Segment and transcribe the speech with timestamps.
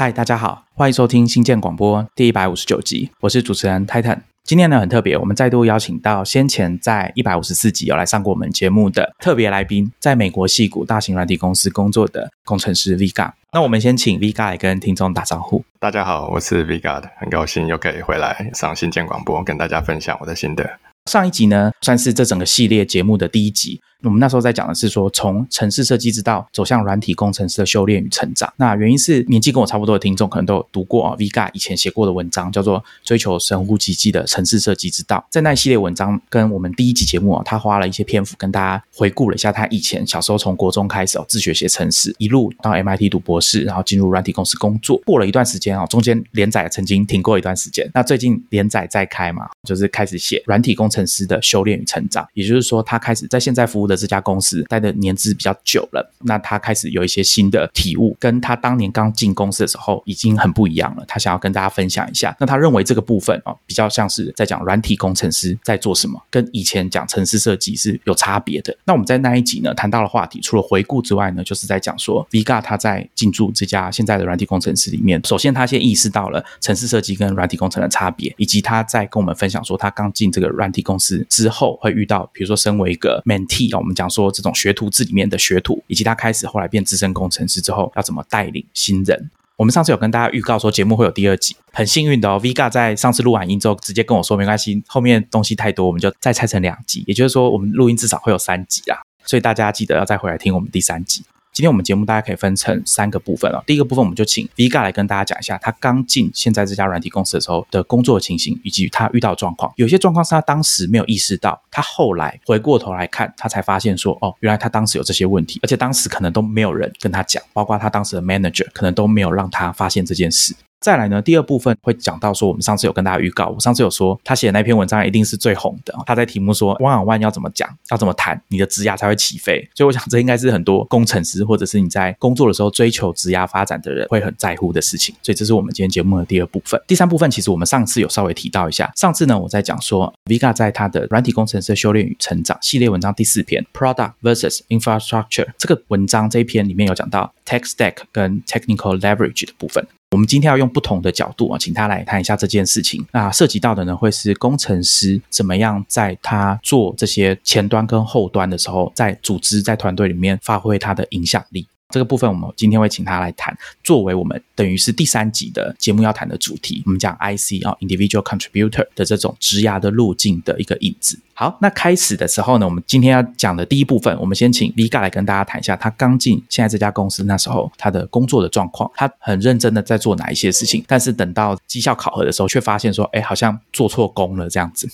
[0.00, 4.20] 嗨，大家好，欢迎收听新建广播第一百五十九集，我是主持人 Titan。
[4.44, 13.32] 今天呢很特别，我们再度邀请到先前在一百五十四集有来上过我们节目的特别来宾，在美国戏谷大型软体公司工作的工程师 Vega。
[13.52, 15.64] 那我们先请 Vega 来跟听众打招呼。
[15.80, 20.78] 大家好，我是 Vega，很高兴又可以回来上新建广播，跟大家分享我的心得。
[21.10, 23.80] 上一集呢，算是这整个系列节目的第一集。
[24.04, 28.52] 我们那时候在讲的是说，从城市设计之道走向软体工程师的修炼与成长。
[28.56, 35.16] 那原因是年纪跟我差不多的听众可能都有读过啊，Vega 以前写过的文章，叫做《追求神乎其技的城市设计之道》。
[35.32, 45.02] 在那系列文章跟我们第一集节目啊，他花了一些篇幅跟大家回顾了一下他以前小时候从国中开始哦，自学写城市，一路到 MIT 读博士，然后进入软体公司工作。
[45.04, 47.90] 过了一段时间啊，中间连载曾经停过一段时间。
[47.92, 52.24] 那最近连载再开嘛，就是开始写软体工程师的修炼与成长。
[52.34, 54.62] 也就是说，他开始在现在服务的这家公司。
[54.68, 61.04] 待的年资比较久了，那他开始有一些新的体悟，跟他当年刚进公司的时候已经很不一样了。
[61.08, 62.36] 他想要跟大家分享一下。
[62.38, 68.76] 那他认为这个部分啊，比较像是在讲软体工程师在做什么，跟以前讲城市设计是有差别的。
[68.84, 84.54] 那我们在那一集呢谈到了话题，除了回顾之外呢，就是在讲说 Vega 他在进驻这家现在的软体工程师里面，首先他先意识到了城市设计跟软体工程的差别，以及他在跟我们分享说他刚进这个软体公司之后会遇到，比如说身为一个 mentee 啊，我们讲说这种。
[84.58, 89.30] 学徒制里面的学徒，以及他开始后来变资深工程师之后，要怎么带领新人？
[89.54, 101.22] 我们上次有跟大家预告说节目会有第二集，很幸运的哦，Vega 在上次录完音之后，直接跟我说没关系，后面东西太多，我们就再拆成两集，也就是说我们录音至少会有三集啦，所以大家记得要再回来听我们第三集。
[101.58, 103.60] 今天我们节目大家可以分成三个部分哦。
[103.66, 109.72] 第一个部分，我们就请 Vega 来跟大家讲一下他刚进现在这家软体公司的时候的工作情形，以及他遇到状况。
[109.74, 120.54] 有些状况是他当时没有意识到，他后来回过头来看，他才发现说，哦，原来他当时有这些问题，而且当时可能都没有人跟他讲，包括他当时的 manager 可能都没有让他发现这件事。
[120.80, 125.92] 再来呢，第二部分会讲到说，我们上次有跟大家预告，我上次有说他写的那篇文章一定是最红的。
[126.06, 129.68] 他在题目说 “one on one” 要怎么讲，要怎么谈，你的职涯才会起飞。
[129.74, 135.12] 所以我想，这应该是很多工程师或者是你在工作的时候追求职涯发展的人会很在乎的事情。
[135.20, 136.80] 所以这是我们今天节目的第二部分。
[136.86, 138.88] 第三部分其实我们上次有稍微提到一下。
[138.94, 149.84] 上次呢，我在讲说 Vega 在他的软体工程师修炼与成长系列文章第四篇 “Product versus Infrastructure” 这个文章这一篇里面有讲到 Tech Stack 跟 Technical Leverage 的部分。
[150.18, 153.06] 我们今天要用不同的角度啊，请他来谈一下这件事情。
[153.12, 161.68] 那涉及到的呢，会是工程师怎么样在他做这些前端跟后端的时候，在组织在团队里面发挥他的影响力。
[161.90, 166.82] 这个部分我们今天会请他来谈，作为我们等于是第三集的节目要谈的主题。
[166.84, 171.18] 我们讲 IC 啊，Individual Contributor 的这种职涯的路径的一个影子。
[171.32, 184.86] 好，那开始的时候呢，我们今天要讲的第一部分，我们先请 Vega 来跟大家谈一下他刚进现在这家公司那时候他的工作的状况，他很认真的在做哪一些事情，但是等到绩效考核的时候，却发现说，哎，好像做错工了这样子。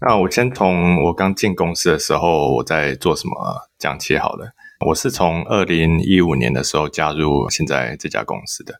[0.00, 3.32] 那我先从我刚进公司的时候我在做什么
[3.78, 4.52] 讲起好了。
[4.86, 8.74] 我是从二零一五年的时候加入现在这家公司的。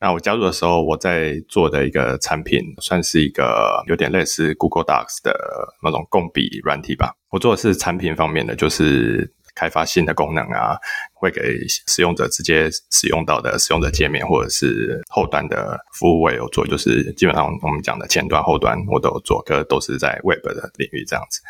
[0.00, 5.34] 那我加入的时候，我在做的一个产品，算是一个有点类似 Google Docs 的
[5.82, 7.12] 那种共笔软体吧。
[7.30, 9.32] 我做的是产品方面的，就是。
[9.58, 10.78] 开发新的功能啊，
[11.14, 11.58] 会给
[11.88, 16.64] 使用者直接使用到的使用者界面，或者是后端的服务，我有做。
[16.64, 21.40] 就是基本上我们讲的前端、后端我都有做，可都是在 Web 的领域这样子。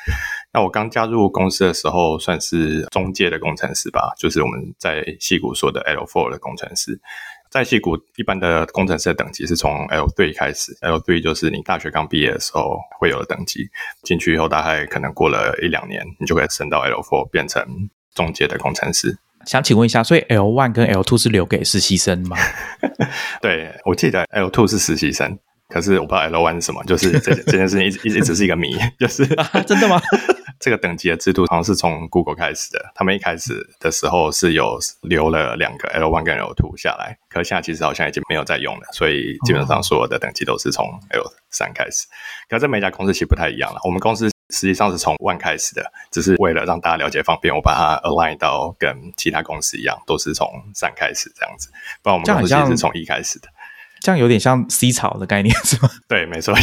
[0.55, 6.99] 那我刚加入公司的时候，算是中介的工程师吧，就是我们在戏谷说的 L4 的工程师。
[7.51, 13.67] 在戏谷，一般的工程师的等级是从 L 3开始，L 3就是你大学刚毕业的时候会有的等级。
[14.03, 17.65] 进去以后，大概可能过了一两年，你就可以升到 L 4，变成
[18.19, 19.17] 中介的工程师。
[19.47, 22.37] 想请问一下，所以 L one 跟 L two 是留给实习生吗？
[23.41, 29.25] 对，我记得 L two 是实习生，可是我不知道 L one 是什么，就是这这件事情一直一直是一个谜， 就是
[29.65, 30.01] 真的吗？
[30.61, 42.09] 这个等级的制度好像是从 Google 开始的，他们一开始的时候是有留了两个 L one 跟 L two 下来，可现在其实好像已经没有在用了，所以基本上所有的等级都是从 L 三开始。
[42.51, 51.69] 可这每家公司其实不太一样了，我们公司实际上是从 One 开始的，只是为了让大家了解方便，我把它 align 到跟其他公司一样，都是从三开始这样子，
[52.03, 53.49] 不然我们公司其实是从一开始的。
[54.01, 55.91] 这样有点像 C 草的概念是吗？
[56.07, 56.55] 对，没错，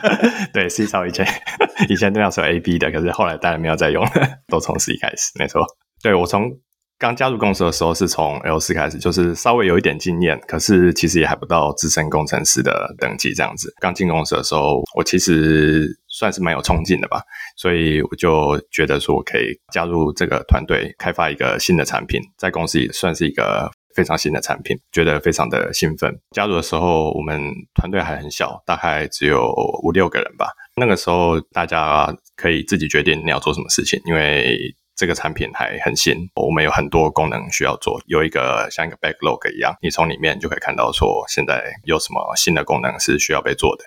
[0.52, 1.26] 对 C 草以前
[1.88, 4.10] 以前那样是 A B 的，可是后来当然没有再用了，
[4.48, 5.64] 都从 C 开始，没错。
[6.02, 6.50] 对我从
[6.98, 13.72] 刚加入公司的时候是从 L 四开始，就是稍微有一点经验，可是其实也还不到资深工程师的等级这样子。
[13.80, 17.20] 刚进公司的时候，我其实算是蛮有冲劲的吧，
[17.56, 23.70] 所以我就觉得说我可以加入这个团队，开发一个新的产品，在公司也算是一个。
[23.94, 26.12] 非常新的产品，觉得非常的兴奋。
[26.32, 27.40] 加入的时候，我们
[27.76, 29.54] 团队还很小，大概只有
[29.84, 30.48] 五六个人吧。
[30.74, 34.58] 那个时候，大家可以自己决定你要做什么事情，因为
[34.96, 43.84] 这个产品还很新，我们有很多功能需要做，有一个像一个 backlog 一样，你从里面就可以看到说现在有什么新的功能是需要被做的。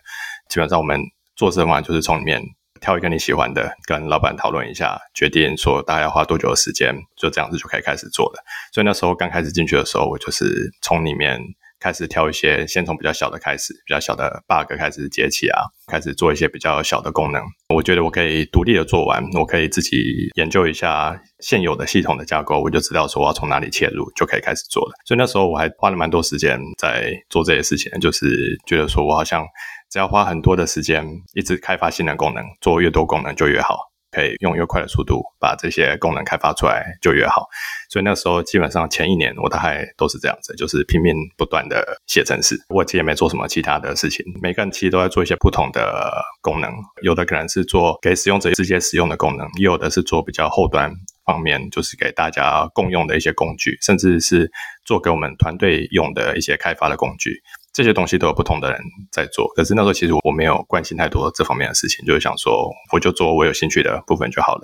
[0.49, 0.99] 基本上，我们
[1.35, 2.41] 做事的话就是从里面。
[2.79, 8.43] 挑一个你喜欢的，跟老板讨论一下，决定说大概要花多久的时间，就这样子就可以开始做了。
[8.71, 11.41] 所以那时候刚开始进去的时候，我就是从里面
[11.87, 17.41] 开始挑一些，先从比较小的开始，比较小的 bug 开始接起啊，开始做一些比较小的功能。
[17.73, 19.97] 我觉得我可以独立的做完，我可以自己
[20.35, 24.91] 研究一下现有的系统的架构，我就知道说我要从哪里切入，就可以开始做了。
[25.05, 29.45] 所以那时候我还花了蛮多时间在做这些事情，就是觉得说我好像。
[29.89, 33.79] 只要花很多的时间，一直开发新的功能，做越多功能就越好，
[34.17, 37.47] 可以用越快的速度把这些功能开发出来就越好。
[37.87, 42.57] 所以那时候基本上前一年我大概都是这样子，就是拼命不断的写程式。
[42.69, 46.11] 我其实也没做什么其他的事情，每个人其实都在做一些不同的
[46.41, 46.71] 功能，
[47.03, 50.91] 有的可能是做给使用者直接使用的功能，也有的是做比较后端
[51.23, 54.49] 方面，就是给大家共用的一些工具，甚至是
[54.83, 57.39] 做给我们团队用的一些开发的工具。
[57.77, 58.81] 这些东西都有不同的人
[59.11, 64.63] 在做，可是那时候其实我没有关心太多这方面的事情，就是想说我就做我有兴趣的部分就好了。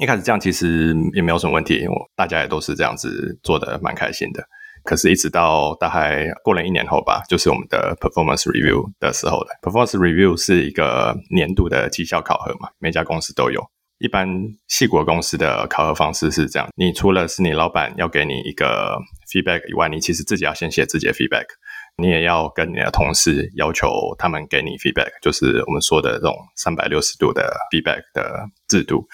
[0.00, 4.42] 一开始这样其实也没有什么问题，我大家也都是这样子做的蛮开心的。
[4.82, 9.50] 可是，一直到大概过了一年后吧，就是我们的 performance review 的时候了。
[9.62, 13.64] performance review 是一个年度的绩效考核嘛，每家公司都有。
[13.98, 14.28] 一般
[14.66, 18.98] 细国公司的考核方式是这样：你除了是你老板要给你一个
[19.32, 21.46] feedback 以外，你其实自己要先写自己的 feedback。
[22.00, 29.04] 你也要跟你的同事要求他们给你 feedback，就是我们说的这种三百六十度的 feedback 的制度。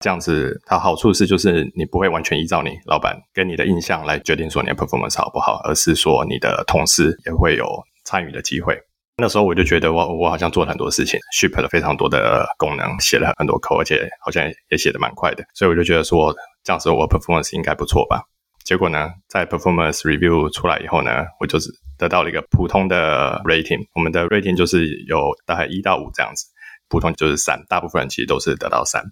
[0.00, 7.64] 这样子，它好处是就是你不会完全依照你老板给你的印象来决定说你的 performance 好不好，而是说你的同事也会有
[8.04, 8.78] 参与的机会。
[9.16, 18.24] 那时候我就觉得我我好像做了很多事情，ship 了非常多的功能，写了很多 code，而且好像也写的蛮快的，所以我就觉得说这样子我 performance 应该不错吧。
[18.64, 23.86] 结果呢，在 performance review 出来以后呢，我就是得到了一个普通的 rating。
[23.94, 26.46] 我们的 rating 就是有大概一到五这样子，
[26.88, 29.02] 普通就是三，大部分人其实都是得到三。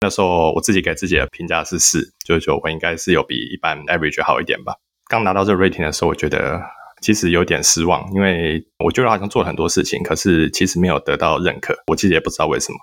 [0.00, 4.74] 那时候我自己给自己的评价是四，就是说我应该是有比一般 average 好一点吧。
[5.08, 6.60] 刚拿到这个 rating 的时候，我觉得
[7.00, 11.74] 其实有点失望，因为我觉得好像做了很多事情，可是其实没有得到认可。
[11.86, 12.78] 我其实也不知道为什么。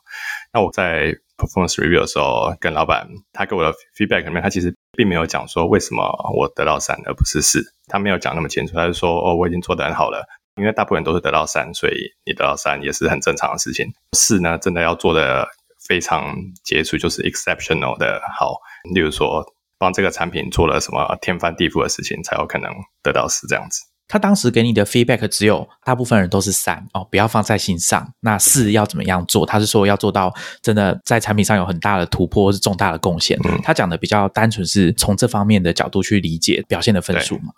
[0.54, 1.14] 那我在
[1.46, 6.04] performance review 的时候，跟老板他给我的 feedback 里面，他其实并没有讲说为什么
[6.36, 10.26] 我得到三而不是四，他没有讲那么清楚，他就说哦我已经做得很好了，
[10.56, 11.96] 因为大部分人都是得到三，所以
[12.26, 13.86] 你得到三也是很正常的事情。
[14.18, 15.48] 四呢，真的要做的
[15.88, 18.56] 非常杰出，就是 exceptional 的好，
[18.94, 19.46] 例如说
[19.78, 23.82] 帮这个产品做了什么天翻地覆的事情，才有可能得到四这样子。
[24.08, 28.14] 他当时给你的 feedback 只有大部分人都是三哦，不要放在心上。
[28.20, 29.46] 那四要怎么样做？
[29.46, 33.40] 他是说要做到真的在产品上有很大的突破，是重大的贡献。
[33.64, 37.54] 他讲的比较单纯，是从这方面的角度去理解表现的分数嘛？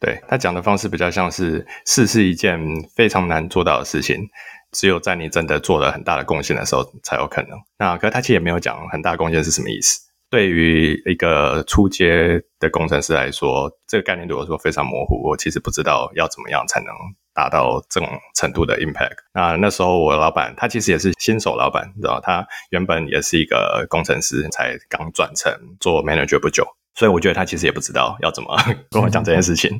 [0.00, 2.60] 对，对他讲的方式比较像是四是一件
[2.94, 4.28] 非常难做到的事情，
[4.72, 7.58] 只有在你真的做了很大的贡献的时候才有可能。
[7.78, 9.98] 那可是他其实也没有讲很大贡献是什么意思。
[10.30, 15.20] 对于一个初阶的工程师来说，这个概念对我说非常模糊。
[15.28, 16.88] 我其实不知道要怎么样才能
[17.34, 19.16] 达到这种程度的 impact。
[19.34, 28.56] 那那时候我老板他其实也是新手老板，知道他原本也是一个工程师，才刚转成做 manager 不久，所以我觉得他其实也不知道要怎么
[28.92, 29.76] 跟我讲这件事情。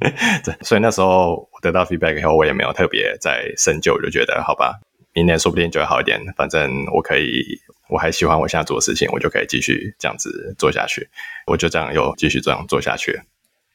[0.63, 4.81] 所以那时候我得到 feedback 以后，我也没有特别再深究，就觉得好吧，
[5.15, 6.21] 明年说不定就会好一点。
[6.37, 7.61] 反正我可以。
[7.91, 11.09] 我还喜欢我现在做的事情，我就可以继续这样子做下去。
[11.47, 13.21] 我就这样又继续这样做下去。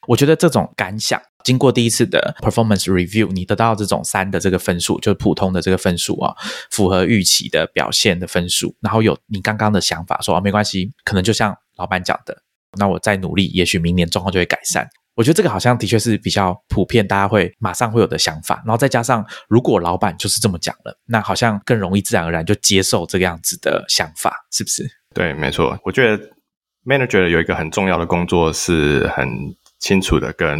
[0.08, 6.34] 我觉得这种感想，经过第一次的 performance review，你得到这种三的这个分数，就是普通的这个分数啊，
[6.70, 8.76] 符合预期的表现的分数。
[8.80, 12.42] 然后有你刚刚的想法，说啊没关系，可能就像老板讲的，
[12.78, 14.88] 那我再努力，也许明年状况就会改善。
[15.16, 18.62] 我觉得这个好像的确是比较普遍，大家会马上会有的想法。
[18.64, 24.86] 然后再加上，如果老板就是这么讲了，那好像更容易自然而然就接受这个样子的想法，是不是？
[25.14, 25.76] 对，没错。
[25.82, 26.30] 我觉得
[26.84, 29.28] manager 有一个很重要的工作，是很
[29.80, 30.58] 清楚的跟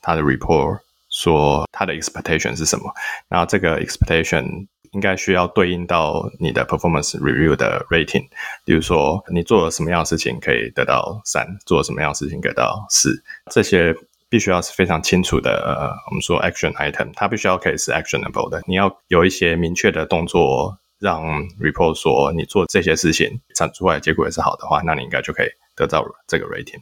[0.00, 0.78] 他的 report
[1.10, 2.84] 说他的 expectation 是什么，
[3.28, 4.66] 然后这个 expectation。
[4.96, 8.26] 应该需要对应到你的 performance review 的 rating，
[8.64, 13.22] 比如说你做了什么样的事情可以得到三，做了什么样的事情得到四，
[13.52, 13.94] 这些
[14.30, 15.50] 必须要是非常清楚的。
[15.50, 18.62] 呃我们说 action item，它必须要可以是 actionable 的。
[18.66, 21.22] 你要有一些明确的动作，让
[21.60, 26.80] report 说你做这些事情产出来结果也是好的话，那你应该就可以得到这个 rating。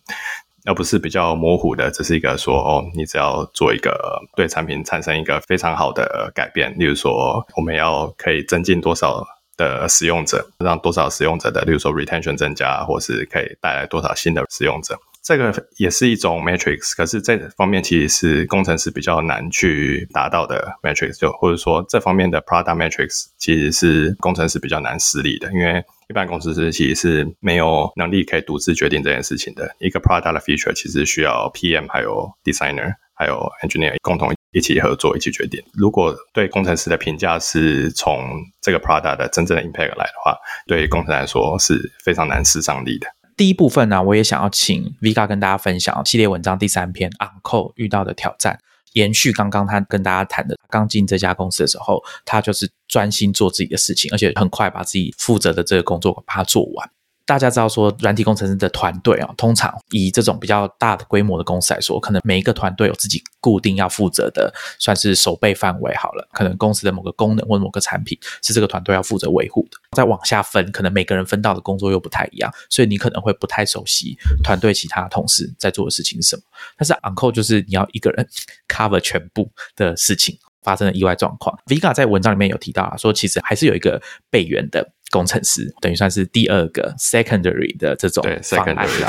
[0.64, 9.24] 而不是比较模糊的，只是一个说哦，你只要做一个对产品产生一个非常好的改变，例如说我们要可以增进多少
[9.56, 14.98] 的使用者，让多少使用者的，例如说 retention 增加，或是可以带来多少新的使用者。
[15.22, 29.74] 这个也是一种 matrix，可是这方面其实是工程师比较难去达到的 matrix，就或者说这方面的 product matrix 其实是工程师比较难施力的，因为一般公司是其实是没有能力可以独自决定这件事情的。
[29.78, 35.62] 一个 product 的 feature 其实需要 PM 还有 designer 还有 engineer 共同一起合作一起决定。
[35.72, 38.22] 如果对工程师的评价是从
[38.60, 43.06] 这个 product 的真正的 impact 来的话，对工程来说是非常难施上力的。
[43.36, 48.60] 第一部分呢，我也想要请 Vika 跟大家分享系列文章第三篇 Uncle 遇到的挑战，
[48.92, 56.88] 延续刚刚他跟大家谈的，刚进这家公司的时候，他就是专心做自己的事情，而且很快把自己负责的这个工作把它做完。
[57.26, 66.28] 大家知道说，软体工程师的团队啊，通常以这种比较大的规模的公司来说，可能每一个团队有自己固定要负责的，算是守备范围好了。
[66.34, 69.78] 可能公司的某个功能或某个产品是这个团队要负责维护的。
[69.96, 76.42] 再往下分，可能每个人分到的工作又不太一样，所以你可能会不太熟悉团队其他同事在做的事情是什么。
[76.76, 78.28] 但是 Uncle 就是你要一个人
[78.68, 81.56] cover 全部的事情，发生了意外状况。
[81.66, 84.90] Vega 在文章里面有提到啊，说其实还是有一个备援的。
[85.10, 89.00] 工程师等于算是第二个 secondary 的这种对 secondary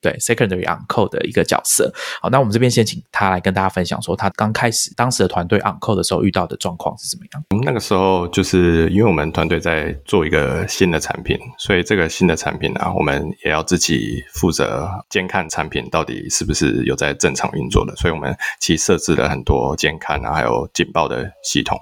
[0.00, 1.92] 对 secondary uncle 的一个角色。
[2.20, 7.44] 好，那我们这边先请他来跟大家分享，说他刚开始当时的团队 uncle 的时候遇到的状况是怎么样。
[7.50, 21.78] 我们那个时候就是因为我们团队在做一个新的产品，所以这个新的产品呢，我们也要自己负责监看产品到底是不是有在正常运作的，所以我们其实设置了很多监看啊，还有警报的系统。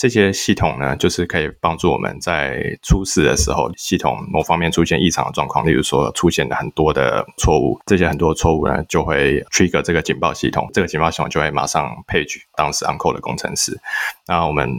[0.00, 13.78] 这些系统呢，就是可以帮助我们在出事的时候，系统某方面出现异常的状况，例如说出现了很多的错误，这些很多错误呢，就会 trigger 这个警报系统，这个警报系统就会马上 page 当时 uncle 的工程师。
[14.26, 14.70] 那我们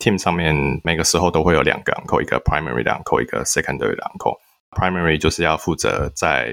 [0.00, 4.34] team 上面每个时候都会有两个 uncle，一个 primary 的 uncle，一个 secondary 的 uncle。
[4.76, 6.52] primary 就是要负责在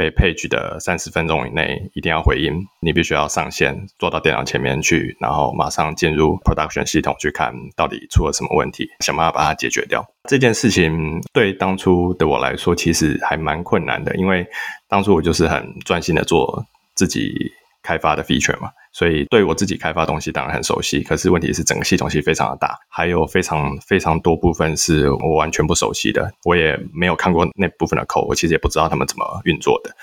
[0.00, 10.02] 被 page 的三十分钟以内一定要回应，你必须要上线，坐到电脑前面去，然后马上进入 production 系统去看到底出了什么问题，想办法把它解决掉。
[10.26, 14.46] 这件事情对当初的我来说，其实还蛮困难的，因为
[14.88, 16.64] 当初我就是很专心的做
[16.94, 17.52] 自己。
[17.82, 21.02] 开发的 feature 嘛，所以对我自己开发东西当然很熟悉。
[21.02, 26.30] 可是问题是，整个系统其实非常的大，还有非常非常多部分是我完全不熟悉的。
[26.44, 29.94] 我也没有看过那部分的 code，我其实也不知道他们怎么运作的。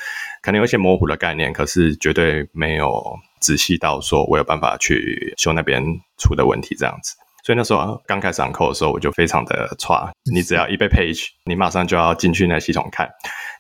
[0.42, 5.84] 可能有一些模糊的概念，可是绝对没有仔细到说我有办法去修那边
[6.18, 7.16] 出的问题这样子。
[7.44, 10.10] 所以那时候刚开始上 code 的时候，我就非常的差。
[10.32, 13.10] 你只要一被 page，你马上就要进去那系统看，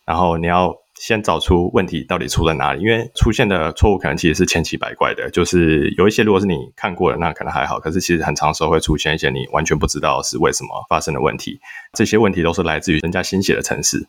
[0.06, 0.74] 然后你要。
[1.00, 11.60] 先找出问题到底出在哪里，因为出现的错误可能其实是千奇百怪的，就是有一些如果是你看过的，那可能还好，可是其实很长时候会出现一些你完全不知道是为什么发生的问题。
[11.94, 14.08] 这些问题都是来自于人家新写的城市，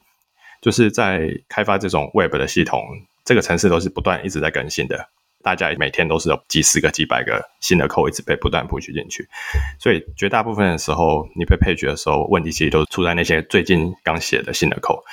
[0.63, 2.83] 就是在开发这种 Web 的系统，
[3.25, 5.09] 这个城市都是不断一直在更新的，
[5.43, 9.29] 大家每天都是有几十个、几百个新的 code 一直被不断 push 进去，
[9.79, 15.05] 所以绝大部分的时候你被配角的时候，问题其实都出在那些最近刚写的新的扣。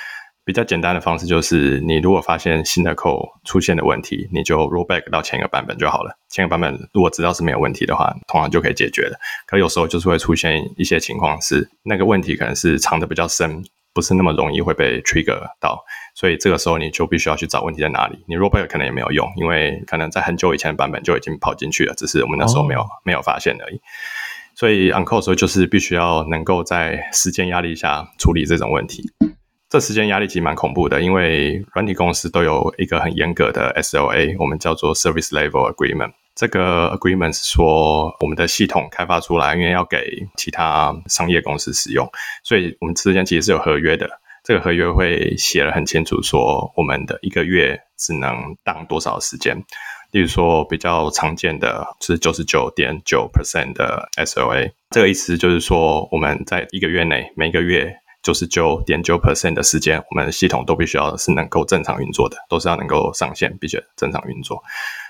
[0.46, 6.16] 比较简单的方式就是，你如果发现新的 code 出现的问题，你就 roll back 到前一个版本就好了。
[6.28, 9.18] 前一个版本如果知道是没有问题的话，通常就可以解决了。
[9.44, 13.60] 可有时候就是会出现一些情况，是那个问题可能是藏的比较深，
[13.92, 15.84] 不是那么容易会被 trigger 到，
[16.14, 18.16] 所以这个时候你就必须要去找问题在哪里。
[18.28, 23.80] 你 roll back 可能也没有用，因为可能在很久以前的版本就已经跑进去了，只是我们那时候没有没有发现而已。
[24.54, 29.10] 所以 on code 时候就是必须要能够在时间压力下处理这种问题。
[29.68, 36.12] 这时间压力其实蛮恐怖的，因为软体公司都有一个很严格的 SLA，我们叫做 Service Level Agreement。
[36.36, 42.08] 这个 Agreement 是说，我们的系统开发出来，因为要给其他商业公司使用，
[42.44, 44.08] 所以我们之间其实是有合约的。
[44.44, 49.56] 这个合约会写的很清楚，说我们的一个月只能当多少时间。
[50.12, 57.96] 例如说，比较常见的是九十九点九 percent 的 SLA，这个意思就是说，我们在一个月内，每个月。
[58.26, 64.60] 九十九点九 percent 的时间，我们系统都必须要是能够正常运作的，都是要能够上线，并且正常运作。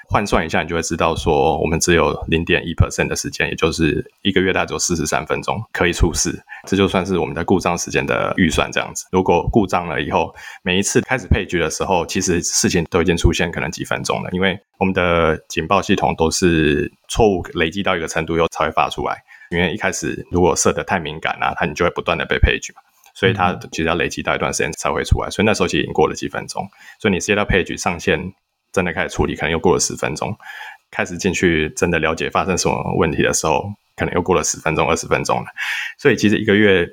[0.07, 6.39] 换算一下，你就会知道说，我们只有零点一 percent 的时间，也就是一个月大概只有四十三分钟可以出事。
[6.67, 9.07] 这就算是我们的故障时间的预算这样子。
[9.11, 19.17] 如果故障了以后，每一次开始配局的时候，其实事情都已经出现可能几分钟了，因为我们的警报系统都是错误累积到一个程度以后才会发出来。
[19.51, 22.83] 因为一开始如果设的太敏感啊，它你就会不断的被配局嘛。
[23.17, 25.31] 所以它其实要累积到一段时间才会出来。
[25.31, 26.63] 所以那时候其实已经过了几分钟，
[27.01, 28.33] 所以你接到 page 上线，
[28.73, 30.37] 真的开始处理，可能又过了十分钟。
[30.89, 33.65] 开始进去真的了解发生什么问题的时候，
[33.97, 35.47] 可能又过了十分钟、二十分钟了。
[35.99, 36.87] 所以其实一个月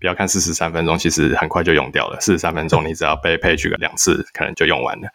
[0.00, 2.20] 不要看四十三分钟，其实很快就用掉了。
[2.20, 5.08] 四十三分钟你只要被 page 个两次，可能就用完了。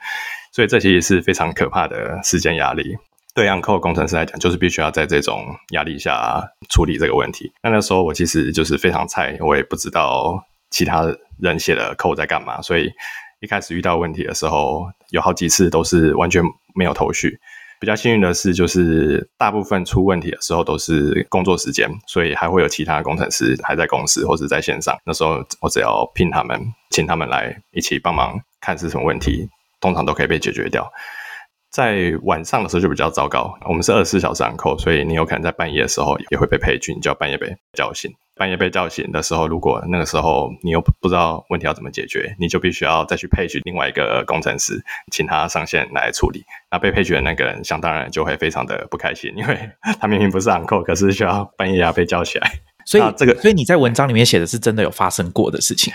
[0.53, 2.95] 所以这其实是非常可怕的时间压力。
[3.35, 7.51] 对 Uncle 工程师来讲，就是必须要在这种压力下处理这个问题。
[7.61, 10.41] 那那时候我其实就是非常菜，我也不知道
[10.71, 11.05] 其他
[11.39, 12.89] 人写的 code 在干嘛，所以
[13.41, 16.41] 一开始遇到问题的时候，有好几次都是完全
[16.73, 17.39] 没有头绪。
[17.79, 24.95] 比较幸运的是，就是大部分出问题的时候都是工作时间，所以还会有其他工程师还在公司或者在线上。
[25.03, 26.61] 那时候我只要聘他们，
[26.91, 29.49] 请他们来一起帮忙看是什么问题，
[29.79, 30.87] 通常都可以被解决掉。
[31.71, 38.11] 在晚上的时候就比较糟糕，我们是二十四小时按扣，所以你有可能在半夜的时候也会被配军，就要半夜被叫醒。
[38.35, 46.43] 半夜被叫醒的时候，如果那个时候你又不知道问题要怎么解决，你就必须要再去配去另外一个工程师，请他上线来处理。
[46.69, 49.69] 那被配去的那个人，想当然就会非常的不开心，因为
[50.01, 52.51] 他明明不是按扣，可是需要半夜要被叫起来。
[52.91, 55.93] 所以这个，所以你在文章里面写的是真的有发生过的事情。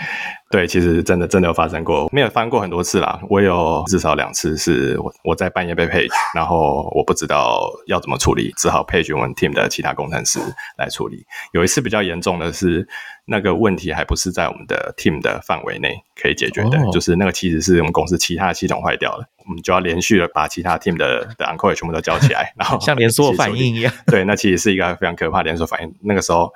[0.49, 3.19] 对，其实真的真的有发生过，没有发生过很多次啦。
[3.29, 10.39] 我有至少两次是我我在半夜被配，然后我不知道要怎么处理，只好配去问 team 的其他工程师
[10.77, 11.23] 来处理。
[11.51, 12.87] 有一次比较严重的是，
[13.25, 23.93] 那个问题还不是在我们的 team 的范围内可以解决的，就是那个其实是我们公司其他的系统坏掉了，我们就要连续的把其他 team 的的 uncle 全部都叫起来，然后像连锁反应一样。
[24.05, 25.93] 对，那其实是一个非常可怕的连锁反应。
[26.01, 26.53] 那个时候。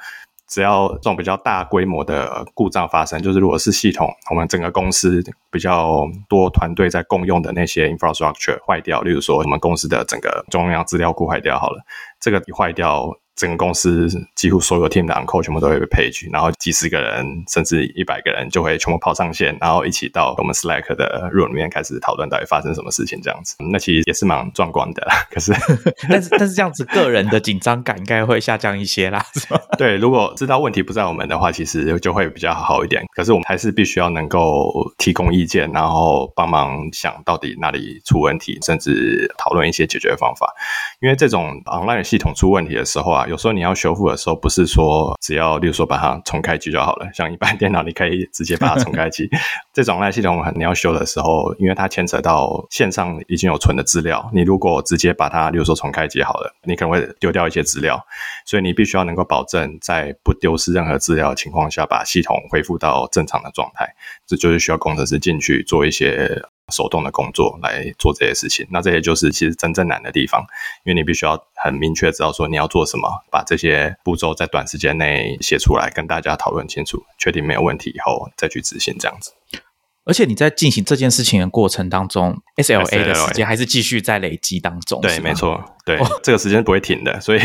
[0.51, 11.81] 只要这种比较大规模的故障发生，就是如果是系统，我们整个公司比较多团队在共用的那些 infrastructure 坏掉，例如说我们公司的整个中央资料库坏掉，好了，
[12.19, 13.17] 这个一坏掉。
[13.41, 23.55] 整个公司几乎所有 team 的 uncle 全部都会被 page，然后几十个人甚至一百个人就会全部跑上线，然后一起到我们 Slack 的 room 里面开始讨论到底发生什么事情这样子。
[23.71, 25.51] 那其实也是蛮壮观的啦，可是
[26.07, 29.59] 但是但是这样子个人的紧张感应该会下降一些啦，是吧？
[29.75, 33.03] 对，如果知道问题不在我们的话，其实就会比较好一点。
[33.15, 40.53] 可是我们还是必须要能够提供意见，然后帮忙想到底哪里出问题，甚至讨论一些解决方法。
[40.99, 43.25] 因为这种 online 系统出问题的时候啊。
[43.31, 47.09] 有时候你要修复的时候，不是说只要，例如说把它重开机就好了。
[47.15, 49.29] 像一般电脑，你可以直接把它重开机。
[49.71, 58.05] 这种赖系统你要修的时候，因为它牵扯到线上已经有存的资料，你如果直接把它，例如说重开机好了，你可能会丢掉一些资料。
[58.45, 63.87] 所以你必须要能够保证在不丢失任何资料的情况下，把系统恢复到正常的状态。
[64.27, 66.41] 这就是需要工程师进去做一些。
[66.71, 70.41] 手动的工作来做这些事情，那这些就是其实真正难的地方，
[70.85, 79.33] 因为你必须要很明确知道说你要做什么，把这些步骤在短时间内写出来，跟大家讨论清楚，确定没有问题以后再去执行这样子。
[80.11, 84.99] 而且你在进行这件事情的过程当中，SLA 的时间还是继续在累积当中。
[84.99, 87.17] 对，没错，对，这个时间不会停的。
[87.21, 87.39] 所以，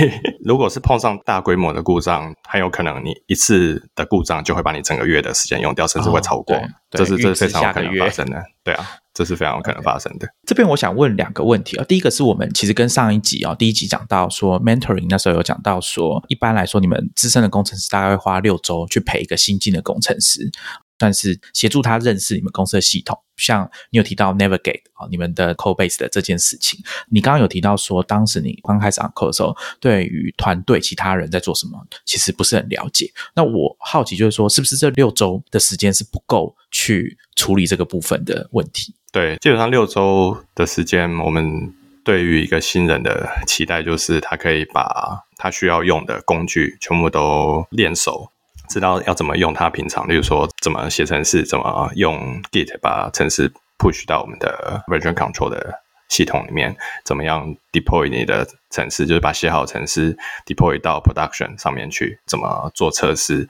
[0.44, 6.60] 如果是碰上大规模的故障，很有可能你一次的故障就会把你整个月的时间用掉，甚至会超过。
[6.90, 8.42] 这是这是非常有可能发生的。
[8.64, 8.84] 对啊。
[9.14, 10.28] 这是非常有可能发生的。
[10.46, 20.50] 这边我想问两个问题啊，第一个是我们其实跟上一集啊，第一集讲到说，mentoring 那时候有讲到说，一般来说你们资深的工程师大概会花六周去陪一个新进的工程师。
[20.98, 26.82] 算是协助他认识你们公司的系统，像你有提到 Navigate 啊，你们的 Code Base 的这件事情。
[27.10, 33.12] 你刚刚有提到说，当时你刚开始 Code 的时候，对于团队其他人在做什么，其实不是很了解。
[33.34, 38.94] 那我好奇就是说，是不是这六周的时间是不够去处理这个部分的问题？
[39.12, 48.30] 对，基本上六周的时间，我们对于一个新人的期待就是他可以把他需要用的工具全部都练熟。
[48.68, 63.48] 知道要怎么用它，平常，例如说怎么写程式，怎么用 Git 把程式 push 到我们的 version control 的系统里面，怎么样 deploy 你的程式，就是把写好程式 deploy 到 production 上面去，怎么做测试。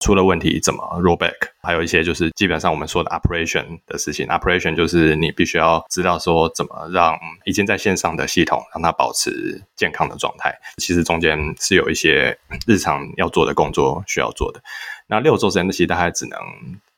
[0.00, 1.34] 出了问题怎么 rollback？
[1.62, 4.26] 还有一些就是基本上我们说的 operation 的事情。
[4.28, 10.56] operation 就是你必须要知道说怎么让已经在线上的系统让它保持健康的状态。
[10.76, 14.62] 其实中间是有一些日常要做的工作需要做的。
[15.06, 16.38] 那六周时间其实大概只能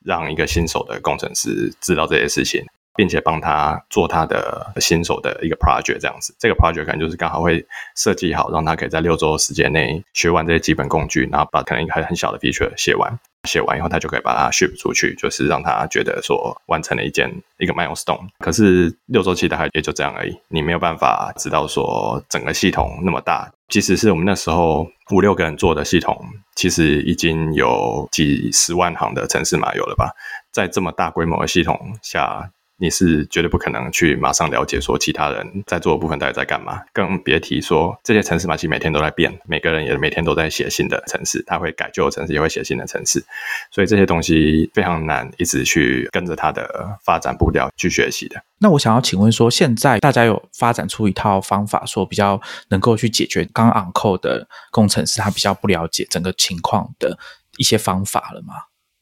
[0.05, 2.65] 让一个新手的工程师知道这些事情。
[2.96, 7.64] 并且帮他做他的新手的一个 project 这样子，这个 project 可能就是刚好会
[7.96, 18.29] 设计好，让他可以在六周时间内学完这些基本工具，然后把可能一个很小的 feature 写完，写完以后他就可以把它 ship 出去，就是让他觉得说完成了一件一个 milestone。
[18.38, 26.22] 可是六周期大概也就这样而已，你没有办法知道说整个系统那么大，即使是我们那时候五六个人做的系统，
[26.57, 30.11] 其实已经有几十万行的城市码有了吧？
[30.53, 32.50] 在这么大规模的系统下。
[32.81, 43.23] 你是绝对不可能去马上了解说其他人在做的部分到底在干嘛，更别提说这些城市嘛其实每天都在变，每个人也每天都在写新的城市，他会改旧的城市，也会写新的城市，
[43.71, 48.43] 所以这些东西非常难一直去跟着它的发展步调去学习的。
[48.61, 57.19] 那我想要请问说，现在大家有发展出一套方法，说比较能够去解决刚刚 Uncle 的工程师他比较不了解整个情况的
[57.59, 58.55] 一些方法了吗？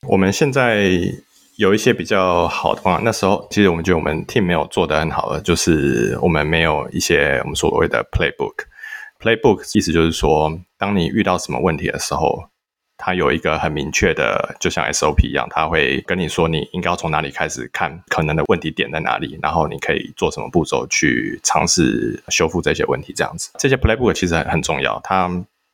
[0.09, 1.01] 我们现在。
[1.59, 8.55] 有一些比较好的方法，那时候其实我们觉得我们 team 没有做的很好的，就是我们没有一些我们所谓的 playbook。
[9.19, 12.45] playbook 意思就是说，当你遇到什么问题的时候，
[12.97, 23.13] 它有一个很明确的，就像 SOP 一样，它会跟你说你应该要从哪里开始看可能的问题点在哪里，然后你可以做什么步骤去尝试修复这些问题。
[23.13, 25.29] 这样子，这些 playbook 其实很很重要，它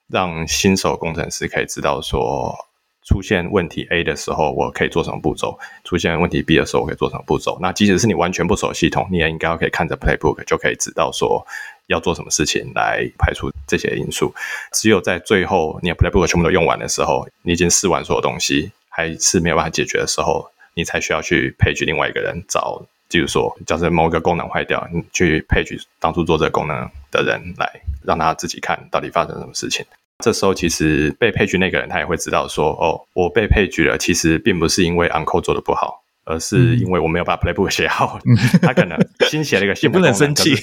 [0.09, 2.57] 让新手工程师可以知道说。
[3.05, 5.59] 出现问题 A 的时候，我可以做什么步骤？
[5.85, 7.59] 出现问题 B 的时候，我可以做什么步骤？
[7.61, 11.47] 那即使是你完全不熟系统，你也应该可以看着 Playbook 就可以知道说
[11.87, 14.35] 要做什么事情来排除这些因素。
[14.73, 27.71] 只有在最后你的 Playbook 全部都用完的时候，你已经试完所有东西，还是没有办法解决的时候，你才需要去配置另外一个人找，比如说假设某一个功能坏掉，你去配置当初做这个功能的人来
[28.03, 29.85] 让他自己看到底发生什么事情。
[30.23, 38.21] 这时候，其实被配局那个人他也会知道说，哦，我被配局了，其实并不是因为 Uncle 做的不好，而是因为我没有把 Playbook 写好。
[38.63, 38.97] 他可能
[39.29, 40.55] 新写了一个新不能生气，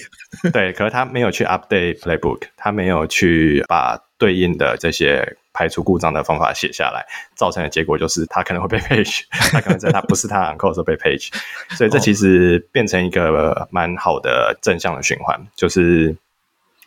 [0.53, 11.29] 对，可是他没有去 update Playbook，他没有去把对应的这些排除故障的方法写下来，造成的结果就是他可能会被配局，他可能在他不是他 Uncle 的时候被配局，
[11.71, 16.15] 所以这其实变成一个蛮好的正向的循环，就是。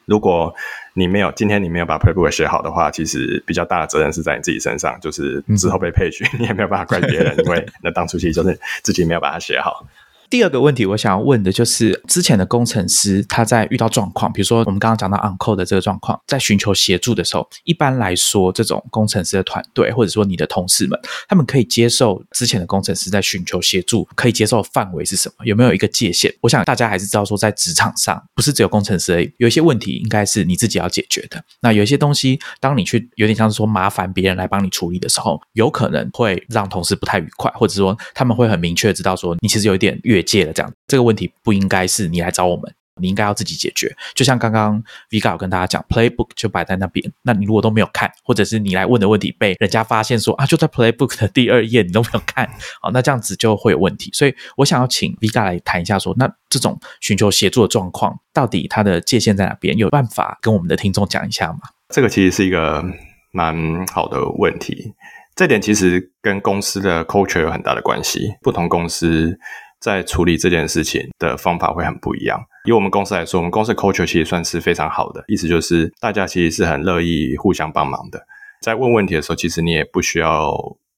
[0.07, 0.55] 如果
[0.95, 9.87] 你没有今天你没有把 playbook 写好的话，其实比较大的责任是在你自己身上，就是之后被配局，你也没有办法怪别人， 因为那当初其实就是自己没有把它写好。
[10.31, 25.45] 第二个问题，我想要问的就是，之前的工程师他在遇到状况，比如说我们刚刚讲到 Uncle 的这个状况，在寻求协助的时候，一般来说，这种工程师的团队或者说你的同事们，他们可以接受之前的工程师在寻求协助，可以接受范围是什么？
[25.45, 26.35] 有没有一个界限？
[26.41, 31.41] 我想大家还是知道说，在职场上，不是只有工程师而已，有一些问题应该是你自己要解决的。
[31.61, 40.14] 那有一些东西，当你去有点像是说麻烦别人来帮你处理的时候，有可能会让同事不太愉快，或者说他们会很明确知道说，你其实有一点越。
[40.15, 43.95] 越界了，这样这个问题不应该是你来找我们，你应该要自己解决。
[44.15, 52.49] 就像刚刚 Vika 有跟大家讲，Playbook 就摆在那边，那你如果都没有看，或者是你来问的问题被人家发现说啊，就在 Playbook 的第二页你都没有看，
[52.81, 54.11] 好，那这样子就会有问题。
[54.13, 59.77] 所以我想要请 Vika 来谈一下，说那这种寻求协助的状况，到底它的界限在哪边？
[59.77, 61.59] 有办法跟我们的听众讲一下吗？
[61.89, 62.85] 这个其实是一个
[63.33, 64.95] 蛮好的问题，
[65.35, 69.37] 这点其实跟公司的 culture 有很大的关系，不同公司。
[69.85, 72.43] 在处理这件事情的方法会很不一样。
[72.65, 78.27] 以我们公司来说，我们公司 culture 其实算是非常好的，意思就是大家其实是很乐意互相帮忙的。
[78.63, 80.57] 在问问题的时候，其实你也不需要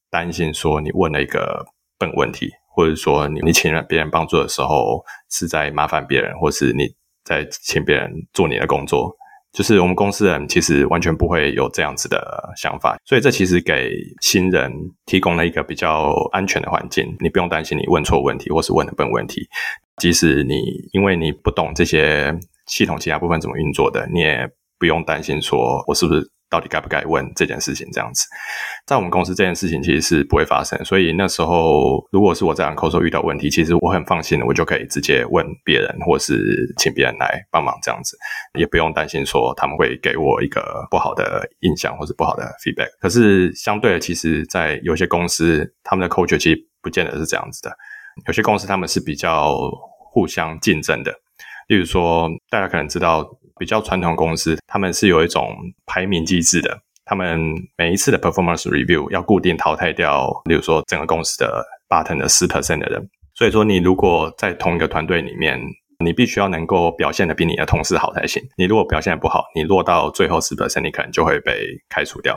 [0.08, 1.66] 担心说你问了一个
[1.98, 6.94] 笨问题，或者说你你请了别人帮助的时候是在麻烦别人，或是你
[7.24, 9.15] 在请别人做你的工作。
[9.56, 13.90] 就是我们公司人其实完全不会有这样子的想法，所以这其实给
[14.20, 14.70] 新人
[15.06, 17.16] 提供了一个比较安全的环境。
[17.20, 19.48] 你不用担心你问错问题或是问的笨问题，
[19.96, 20.56] 即使你
[20.92, 24.46] 因为你不懂这些系统其他部分怎么运作的，你也
[24.78, 26.30] 不用担心说我是不是。
[26.48, 27.86] 到底该不该问这件事情？
[27.92, 28.26] 这样子，
[28.86, 30.82] 在我们公司这件事情其实是不会发生。
[30.84, 38.16] 所以那时候，如果是我在 Uncle 时候遇到问题，其实我很放心的，我就可以直接问别人，或是请别人来帮忙，这样子
[38.58, 42.90] 也不用担心说他们会给我一个不好的印象或者不好的 feedback。
[43.00, 47.76] 可是相对的，其实，在有些公司，他们的 culture 其实不见得是这样子的。
[48.26, 49.56] 有些公司他们是比较
[50.12, 51.12] 互相竞争的，
[51.68, 53.28] 例如说，大家可能知道。
[53.58, 56.78] 比较传统公司，他们是有一种排名机制的。
[57.04, 57.38] 他们
[57.76, 63.08] 每一次的 performance review 要固定淘汰掉，例如说整个公司的 button 的十 percent 的人。
[63.34, 65.60] 所以说，你如果在同一个团队里面，
[66.04, 68.42] 你必须要能够表现的比你的同事好才行。
[68.56, 72.36] 你如果表现得不好，你落到最后十 percent，你可能就会被开除掉。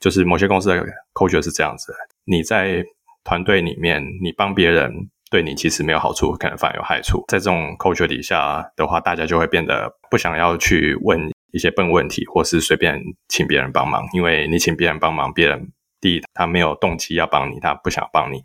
[0.00, 0.76] 就是某些公司的
[1.12, 1.92] culture 是这样子：
[2.24, 2.84] 你在
[3.24, 5.10] 团队里面，你帮别人。
[5.30, 7.24] 对你其实没有好处，可能反而有害处。
[7.26, 14.06] 在这种 culture 底下的话，大家就会变得不想要去问一些笨问题，或是随便请别人帮忙。
[14.12, 18.38] 因为你请别人帮忙，别人第一他没有动机要帮你，他不想帮你；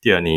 [0.00, 0.30] 第二，你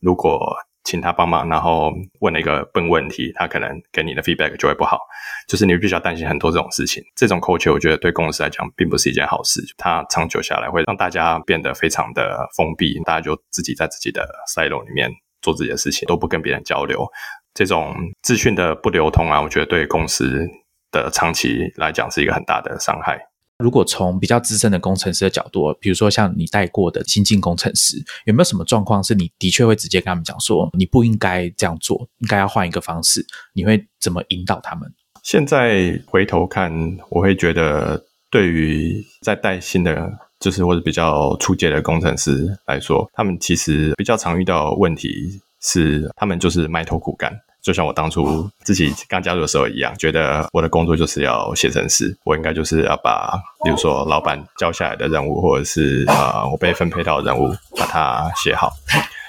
[0.00, 5.00] 如果请他帮忙，然后问了一个笨问题，他可能给你的 feedback 就会不好，
[5.48, 7.02] 就是你必须要担心很多这种事情。
[7.16, 14.24] 这种 culture 我觉得对公司来讲并不是一件好事，它长久下来会让大家变得非常的封闭，大家就自己在自己的
[14.54, 15.10] silo 里面
[15.42, 17.04] 做自己的事情，都不跟别人交流。
[17.54, 20.46] 这种资讯的不流通啊，我觉得对公司
[20.90, 23.18] 的长期来讲是一个很大的伤害。
[23.58, 33.26] 如果从比较资深的工程师的角度，比如说像你带过的新进工程师，有没有什么状况是你的确会直接跟他们讲说，你不应该这样做，应该要换一个方式？
[33.54, 34.88] 你会怎么引导他们？
[35.24, 36.72] 现在回头看，
[37.10, 40.08] 我会觉得，对于在带新的，
[40.38, 47.32] 就是或者比较初阶的工程师来说，他们其实比较常遇到问题是，他们就是埋头苦干。
[47.60, 58.72] 就像我当初自己刚加入的时候一样，觉得我的工作就是要写程式，我应该就是要把，比如说老板交下来的任务，或者是呃我被分配到的任务，把它写好。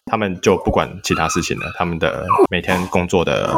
[0.05, 3.49] 他们就不管其他事情了，他们的每天工作的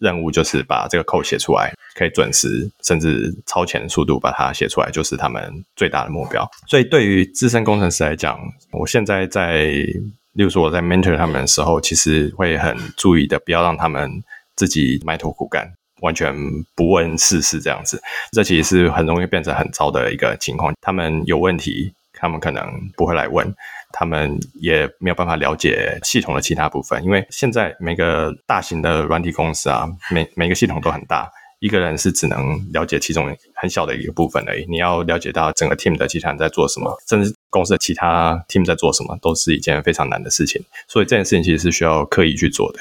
[0.00, 6.50] 任务就是把这个 code 写出来，可以准时甚至超前速度把它写出来，就是他们最大的目标。
[6.66, 8.40] 所以对于资深工程师来讲，
[8.72, 9.86] 我现在在。
[10.34, 14.10] 例如说我在 mentor 他们的时候，其实会很注意的，不要让他们
[14.54, 16.34] 自己埋头苦干，完全
[16.76, 18.02] 不问世事这样子。
[18.32, 20.74] 这其实是很容易变成很糟的一个情况。
[20.80, 22.64] 他们有问题，他们可能
[22.96, 23.54] 不会来问，
[23.92, 27.02] 他们也没有办法了解系统的其他部分。
[27.04, 31.30] 因为现在每个大型的软体公司啊，每每个系统都很大。
[31.60, 34.66] 一个人是只能了解其中很小的一个部分而已。
[34.68, 40.62] 你要了解到整个 team 的集团在做什么，甚至公司的其他 team 在做什么，都是一件非常难的事情。
[40.88, 42.80] 所以这件事情其实是需要刻意去做的。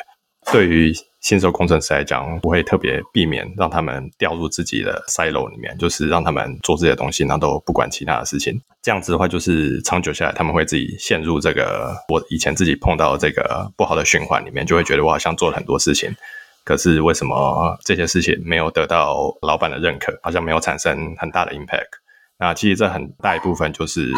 [0.51, 8.59] 对于新手工程师来讲，我会特别避免让他们掉入自己的 silo 里面，就是让他们做这些东西，然后都不管其他的事情。
[8.81, 16.13] 这样子的话，就是长久下来，他们会自己陷入这个我以前自己碰到这个不好的循环里面，就会觉得我好像做了很多事情。
[16.63, 20.17] 可是为什么这些事情没有得到老板的认可？
[20.23, 21.99] 好像没有产生很大的 impact。
[22.39, 24.11] 那其实这很大一部分就是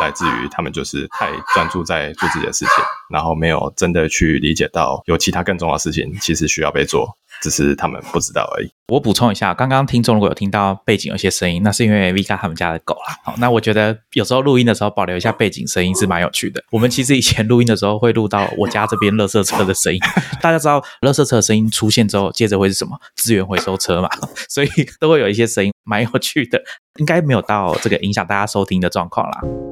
[0.00, 7.16] 来自于他们就是太专注在做自己的事情，然后没有真的去理解到有其他更重要的事情其实需要被做。
[7.42, 8.70] 只是他们不知道而已。
[8.88, 13.16] 我补充一下，刚刚听众如果有听到背景有些声音，那是因为 Vika 他们家的狗啦。
[13.24, 16.62] 好，那我觉得有时候录音的时候保留一下背景声音是蛮有趣的。
[16.70, 19.98] 我们其实以前录音的时候会录到我家这边垃圾车的声音。
[20.40, 22.98] 大家知道垃圾车的声音出现之后，接着会是什么？
[23.16, 24.08] 资源回收车嘛，
[24.48, 24.68] 所以
[25.00, 26.62] 都会有一些声音，蛮有趣的。
[26.98, 29.71] 应该没有到这个影响大家收听的状况啦。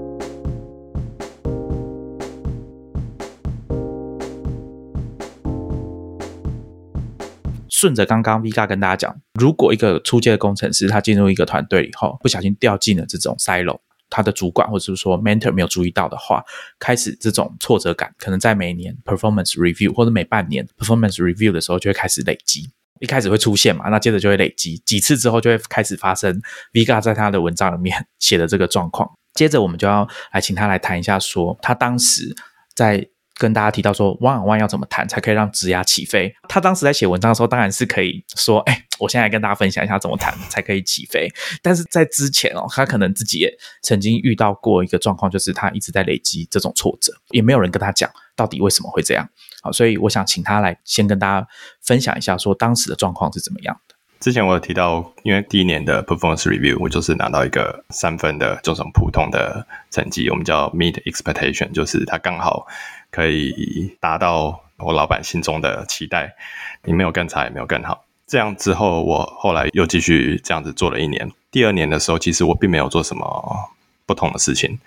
[7.81, 13.79] 顺着刚刚 Vika 跟大家讲，如果一个初阶的工程师他进入一个团队以后，不小心掉进了这种 silo，
[14.11, 16.45] 他的主管或者是说 mentor 没有注意到的话，
[16.79, 22.71] 开始这种挫折感，可能在每年 performance review 或者每半年 performance review 的时候就会开始累积。
[23.01, 26.39] 一开始会出现嘛，那接着就会累积几次之后，就会开始发生
[26.75, 29.11] Vika 在他的文章里面写的这个状况。
[29.33, 32.37] 接着我们就要来请他来谈一下，说他当时
[32.75, 33.09] 在。
[33.41, 36.31] 跟大家提到说，one on one 要怎么谈才可以让职涯起飞？
[36.47, 41.27] 他当时在写文章的时候，当然是可以说，哎，我现在跟大家分享一下怎么谈才可以起飞。
[41.63, 43.51] 但是在之前哦，他可能自己也
[43.83, 49.27] 曾经遇到过一个状况，就是他一直在累积这种挫折，也没有人跟他讲到底为什么会这样。
[49.63, 51.49] 好，所以我想请他来先跟大家
[51.81, 53.95] 分享一下，说当时的状况是怎么样的。
[54.21, 62.67] 之前我有提到，因为第一年的 performance review，我就是拿到一个三分的这种普通的成绩，我们叫 meet expectation，就是他刚好。
[63.11, 66.35] 可以达到我老板心中的期待，
[66.85, 68.05] 你没有更差，也没有更好。
[68.27, 71.31] 这样之后，我后来又继续这样子做了一年。
[71.51, 73.71] 第二年的时候，其实我并没有做什么
[74.07, 74.79] 不同的事情，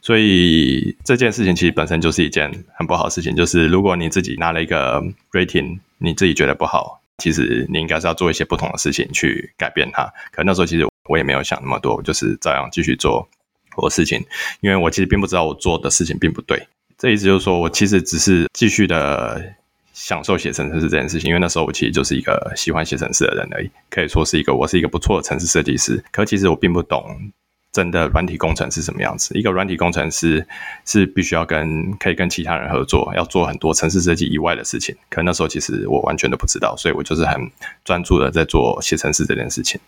[0.00, 3.36] 所以这件事情其实本身就是一件很不好的事情。
[3.36, 10.10] 就是如果你自己拿了一个 rating，你自己觉得不好，其实你应该是要做一些不同的事情去改变它。
[10.32, 13.28] 可那时候其实我也没有想那么多，我就是照样继续做
[13.76, 14.24] 我的事情，
[14.60, 16.66] 因为我其实并不知道我做的事情并不对。
[16.98, 19.54] 这意思就是说，我其实只是继续的
[19.92, 26.02] 享受写程式这件事情，因为那时候我其实就是一个喜欢写程式的人而已，可以说是一个我是一个不错的城市设计师。
[26.10, 27.32] 可其实我并不懂
[27.70, 29.38] 真的软体工程是什么样子。
[29.38, 30.46] 一个软体工程师
[30.86, 34.96] 是必须要跟可以跟其他人合作，要做很多城市设计以外的事情。
[35.10, 37.38] 可那时候其实我完全都不知道，所以我就是很
[37.84, 39.78] 专注的在做写程式这件事情。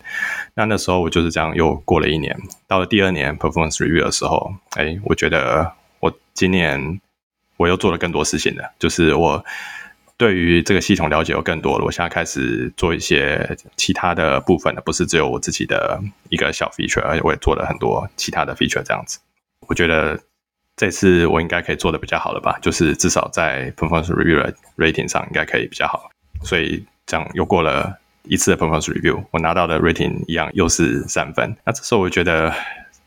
[0.53, 5.73] 那那时候我就是这样又过了一年，到了第二年 performance review 的时候，哎，我觉得。
[5.99, 7.01] 我今年
[7.57, 9.43] 我又做了更多事情了，就是我
[10.17, 11.85] 对于这个系统了解有更多了。
[11.85, 18.83] 我现在开始做一些其他的部分了，不是只有我自己的一个小 feature，而且我也做了很多其他的 feature。
[18.83, 19.19] 这样子，
[19.67, 20.19] 我觉得
[20.75, 22.57] 这次我应该可以做的比较好了吧？
[22.61, 26.09] 就是至少在 performance review rating 上应该可以比较好。
[26.43, 31.55] 所以这样又过了一次的 performance review，我拿到的 rating 一样又是三分。
[31.65, 32.53] 那这时候我觉得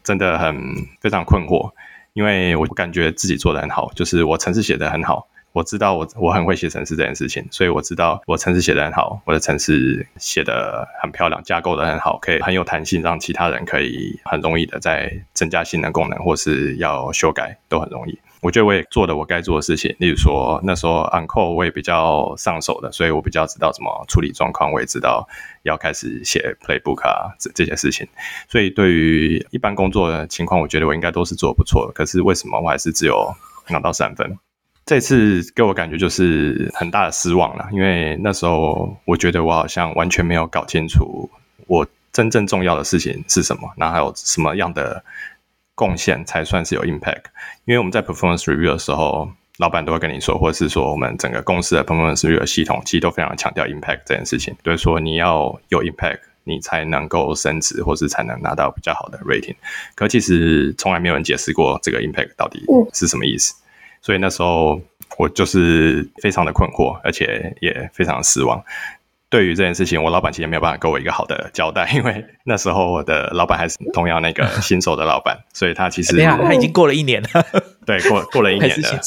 [0.03, 0.55] 真的很
[1.01, 1.73] 非常困惑，
[2.13, 5.29] 因为我感觉自己做的很好，就是我程式写的很好。
[5.53, 18.19] 我知道我我很会写程式这件事情，所以我知道我程式写的很好，我的程式写的很漂亮，架构的很好，可以很有弹性，让其他人可以很容易的在增加性能功能或是要修改都很容易。
[18.41, 25.29] 我觉得我也做了我该做的事情，例如说那时候 Uncle 我也比较上手的，所以我比较知道怎么处理状况，我也知道
[25.63, 28.09] 要开始写 Playbook 啊这这些事情。
[28.49, 31.93] 所以对于一般工作的情况，我觉得我应该都是做的不错的。
[31.93, 33.33] 可是为什么我还是只有
[33.69, 34.37] 拿到三分？
[34.85, 41.31] 这次给我感觉就是很大的失望了，因为那时候我觉得我好像完全没有搞清楚
[41.67, 45.03] 我真正重要的事情是什么，然后还有什么样的
[45.75, 47.23] 贡献才算是有 impact。
[47.65, 59.55] 因为我们在 performance review 的时候，老板都会跟你说，或者是说我们整个公司的 performance review 系统其实都非常强调 impact 这件事情，就是说你要有 impact，你才能够升职，或是才能拿到比较好的 rating。
[59.95, 63.55] 可其实从来没有人解释过这个 impact 到底是什么意思。
[64.03, 64.81] 所以那时候
[65.17, 68.63] 我就是非常的困惑，而且也非常失望。
[69.31, 77.29] 对于这件事情，我老板其实没有办法给我一个好的交代，因为那时候我的老板还是同样那个 新手的老板，所以他其实他已经过了一年了，
[77.87, 79.01] 对，过过了一年了。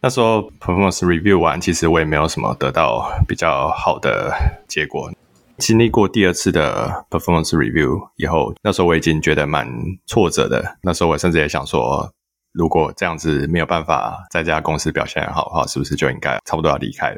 [0.00, 4.34] 那时候 performance review 完，其实我也没有什么得到比较好的
[4.66, 5.12] 结果。
[5.58, 9.68] 经历过第二次的 performance review 以后，那时候我已经觉得蛮
[10.06, 10.78] 挫折的。
[10.82, 12.10] 那时候我甚至也想说。
[12.54, 17.16] 如果这样子没有办法在这家公司表现很好的话，是不是就应该差不多要离开了？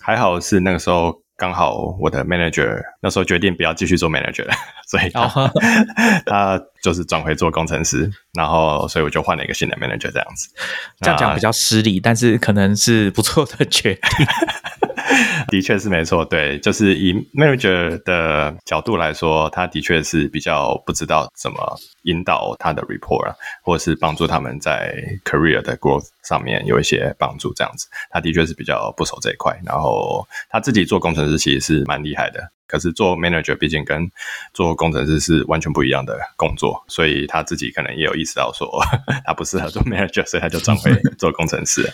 [0.00, 4.54] 还好是那个时候刚好我的 manager 那时候决定不要继续做 manager 了，
[4.86, 5.50] 所以他
[6.26, 10.48] 他就是转回做工程师，然后所以我就换了一个新的 manager 这样子。
[11.00, 14.26] 这样讲比较失礼，但是可能是不错的决定。
[15.48, 24.94] 的确是没错，对，就是以 manager 的角度来说，他的确是比较不知道怎么引导他的 report，或者是帮助他们在
[25.24, 29.58] career 的 growth 上面有一些帮助，这样子，他的确是比较不熟这一块。
[29.64, 34.10] 然后他自己做工程师其实是蛮厉害的，可是做 manager 毕竟跟
[34.54, 38.68] 做工程师是完全不一样的工作，所以他自己可能也有意识到说
[39.26, 41.88] 他不适合做 manager，所以他就转回做工程师。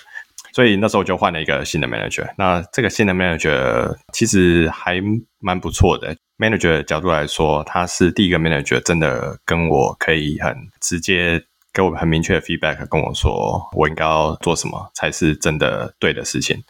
[0.59, 2.29] 所以那时候我就换了一个新的 manager。
[2.37, 5.01] 那这个新的 manager 其实还
[5.39, 6.17] 蛮不错的。
[6.37, 11.41] manager 角度来说，他是第一个 manager，真的跟我可以很直接。
[11.79, 16.61] 给我很明确的 feedback，跟我说我应该要做什么才是真的对的事情。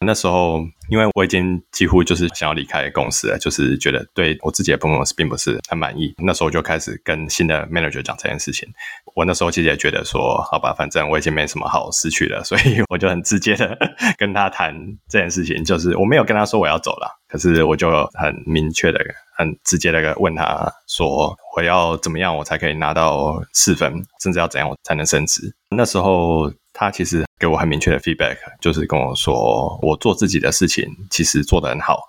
[0.00, 6.14] 那时候，因为我已经几乎就是想要离开公司了，就是觉得对我自己的 performance 并不是很满意。
[6.24, 8.66] 那时候就开始跟新的 manager 讲这件事情。
[9.14, 13.76] 我那时候其实也觉得说，好吧，反正我已经没什么好失去了，所以我就很直接的
[14.16, 14.74] 跟他谈
[15.06, 15.62] 这件事情。
[15.62, 19.00] 就是我没有跟他说我要走了，可是我就很明确的。
[19.38, 23.92] 很直接的问他说：“我要怎么样，我才可以拿到四分？
[24.18, 32.00] 甚至要怎样，我才能升职？”那时候他其实给我很明确的 feedback，就是跟我说：“我做自己的事情其实做得很好，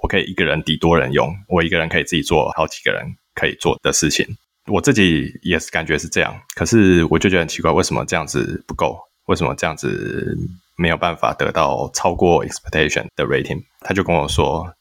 [0.00, 3.04] 我可以一个人抵多人用，我一个人可以自己做好几个人
[3.34, 4.24] 可以做的事情。
[4.68, 8.96] 我自己也是感觉是这样，可是我就觉得很奇怪，为什么这样子不够？
[9.26, 10.38] 为什么这样子
[10.78, 14.72] 没有办法得到超过 expectation 的 rating？” 他就跟我说：“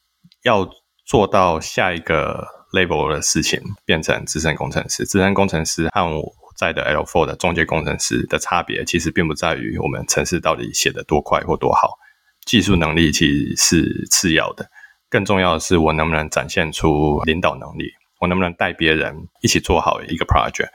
[0.45, 0.65] 要。”
[1.07, 5.05] 做到下一个 level 的事情，变成资深工程师。
[5.05, 11.97] 资深工程师和我在的 L4 的中介工程师的差别，其实并不在于我们程式到底写的多快或多好，
[12.45, 14.69] 技术能力其实是次要的，
[15.09, 17.89] 更重要的是我能不能展现出领导能力。
[18.19, 20.67] 我能不能带别人一起做好一个 project？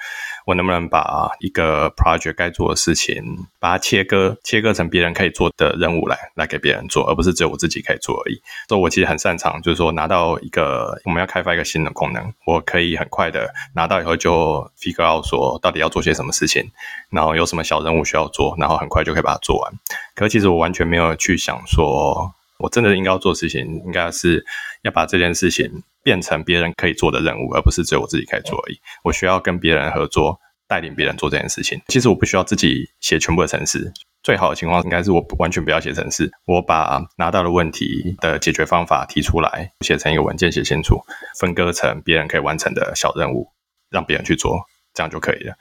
[0.47, 8.41] 我能不能把一个 project 该做的事情，把它切割，切割成别人可以做的任务来，来给别人做，而不是只有我自己可以做而已。
[8.69, 16.71] 所以，我其实很擅长，就是说拿到一个我们要开发一个新的功能，我可以很快的拿到以后就 figure out 说到底要做些什么事情，
[17.11, 19.73] 然后有什么小任务需要做，然后很快就可以把它做完。
[20.15, 24.45] 可其实我完全没有去想说，我真的应该要做事情，应该是
[24.83, 25.83] 要把这件事情。
[26.03, 28.79] 变成别人可以做的任务，而不是只有我自己可以做而已。
[29.05, 31.81] 我需要跟别人合作，带领别人做这件事情。
[31.89, 41.01] 其实我不需要自己写全部的程式，最好的情况应该是我完全不要写程式，我把拿到的问题的解决方法提出来，写成一个文件，写清楚，
[41.39, 43.49] 分割成别人可以完成的小任务，
[43.91, 44.61] 让别人去做，
[44.95, 45.55] 这样就可以了。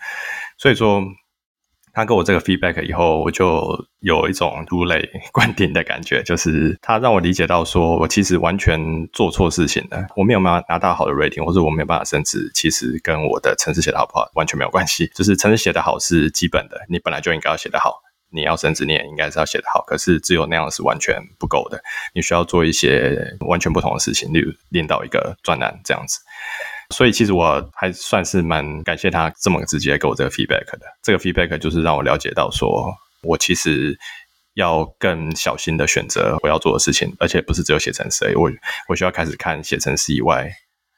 [0.57, 1.01] 所以说，
[1.93, 8.79] 他给我这个 feedback 以后，我就有一种如雷 贯顶的感觉，就是他让我理解到，说我其实完全
[9.11, 15.11] 做错事情了，我没有办法拿到好的 rating，或者我没有办法升职，其实跟我的程式写的好不好完全没有关系。
[15.13, 19.83] 就是程式写的好是基本的，你本来就应该要写得好，你要升职你也应该是要写得好。
[19.85, 21.81] 可是只有那样是完全不够的，
[22.13, 26.19] 你需要做一些完全不同的事情，例如练到一个专栏这样子。
[26.91, 30.81] 所以其实我还算是蛮感谢他这么直接给我这个 feedback 的。
[31.01, 33.97] 这个 feedback 就是让我了解到，说我其实
[34.55, 38.51] 要更小心的选择我要做的事情，而且不是只有写程式，我
[38.89, 40.51] 我需要开始看写程式以外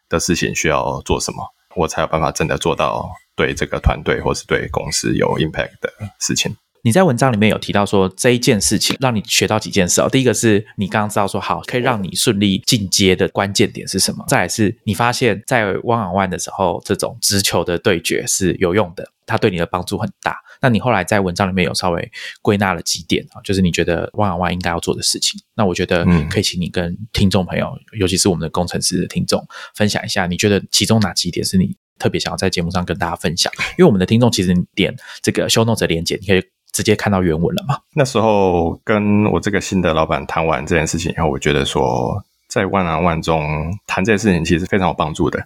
[0.10, 6.56] 的事情需要做什么，我才有办法真的做到对这个团队或是对公司有 impact 的事情。
[6.86, 10.10] 你在文章里面有提到说这一件事情让你学到几件事哦。
[10.10, 14.26] 第一个是你刚刚知道说好可以让你顺利进阶的关键点是什么？
[14.28, 20.36] 再来是你发现，在 one on one 的时候，这种直球的对决是有用的，它对你的帮助很大。
[20.62, 22.12] 那你后来在文章里面有稍微
[22.42, 25.40] 归纳了几点啊，就是你觉得 one on one 应该要做的事情。
[25.56, 29.42] 那我觉得可以请你跟听众朋友，尤其是我们的工程师的听众，
[29.74, 33.50] 分享一下，你觉得其中哪几点是你特别想要在节目上跟大家分享？
[33.78, 36.44] 因为我们的听众其实点这个 show notes 的连接，你可以。
[36.74, 37.78] 直接看到原文了吗？
[37.96, 45.40] 那时候跟我这个新的老板谈完这件事情以后，我觉得说在万难万中谈这件事情其实非常有帮助的。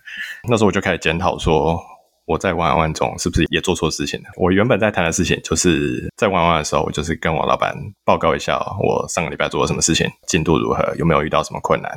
[0.47, 1.78] 那时候我就开始检讨说
[2.25, 4.25] 我在万难万中是不是也做错事情了。
[4.38, 7.75] 我原本在谈的事情就是在万万的时候，我就是跟我老板
[8.05, 11.91] 报告一下我上个礼拜做了什么事情，进度如何，有没有遇到什么困难。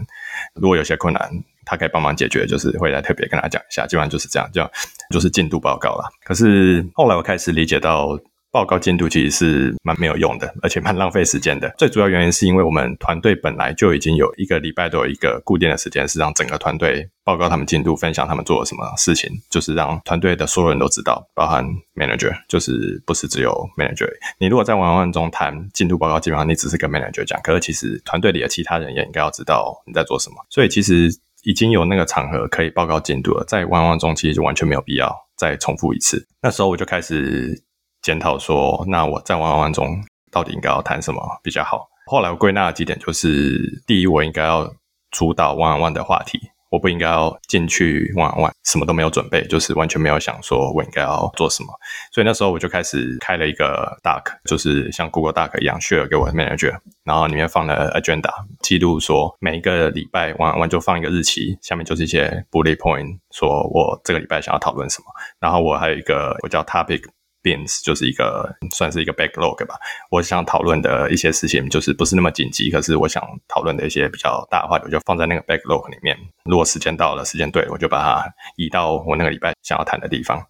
[0.55, 1.31] 如果有些困难
[1.65, 3.87] 他可以帮忙解决，就是会来特别跟他讲一下。
[3.87, 4.69] 基本上就是这样，就
[5.11, 6.11] 就是进度报告了。
[6.25, 8.19] 可是后来我开始理解到。
[8.53, 11.73] 报告进度其实是蛮没有用的，而且蛮浪费时间的。
[11.79, 24.09] 最主要原因是因为我们团队本来就已经有一个礼拜都有一个固定的时间，是让整个团队报告他们进度，分享他们做了什么事情，就是让团队的所有人都知道，包含 manager，就是不是只有 manager。
[24.39, 30.37] 你如果在玩玩中谈进度报告，基本上你只是跟 manager 讲，可是其实团队里的其他人也应该要知道你在做什么。
[30.51, 31.09] 所以其实
[31.45, 36.27] 已经有那个场合可以报告进度了，在玩玩中其实就完全没有必要再重复一次。
[36.43, 37.63] 那时候我就开始。
[38.03, 41.89] 检讨说，那我在玩玩中到底应该要谈什么比较好？
[42.07, 44.73] 后来我归纳了几点，就是第一，我应该要
[45.11, 46.41] 主导玩玩的话题。
[46.71, 51.69] 我不应该要进去玩玩，什么都没有准备，就是完全没有想说我应该要做什么。
[52.13, 58.31] 所以那时候我就开始开了一个 Doc，就是像 Google Doc 一样，share 给我的 manager，然后里面放了 agenda，
[58.61, 65.07] 记录说每一个礼拜玩玩就放一个日期，下面就是一些 bullet point，说我这个礼拜想要讨论什么。
[65.41, 67.03] 然后我还有一个我叫 topic。
[67.43, 69.77] Beans 就是一个算是一个 backlog 吧。
[70.11, 76.17] 我想讨论的一些事情，就是不是那么紧急，可是我想讨论的一些比较大的话，我就放在那个 backlog 里面。
[76.45, 78.25] 如果时间到了，时间对，我就把它
[78.57, 80.45] 移到我那个礼拜想要谈的地方。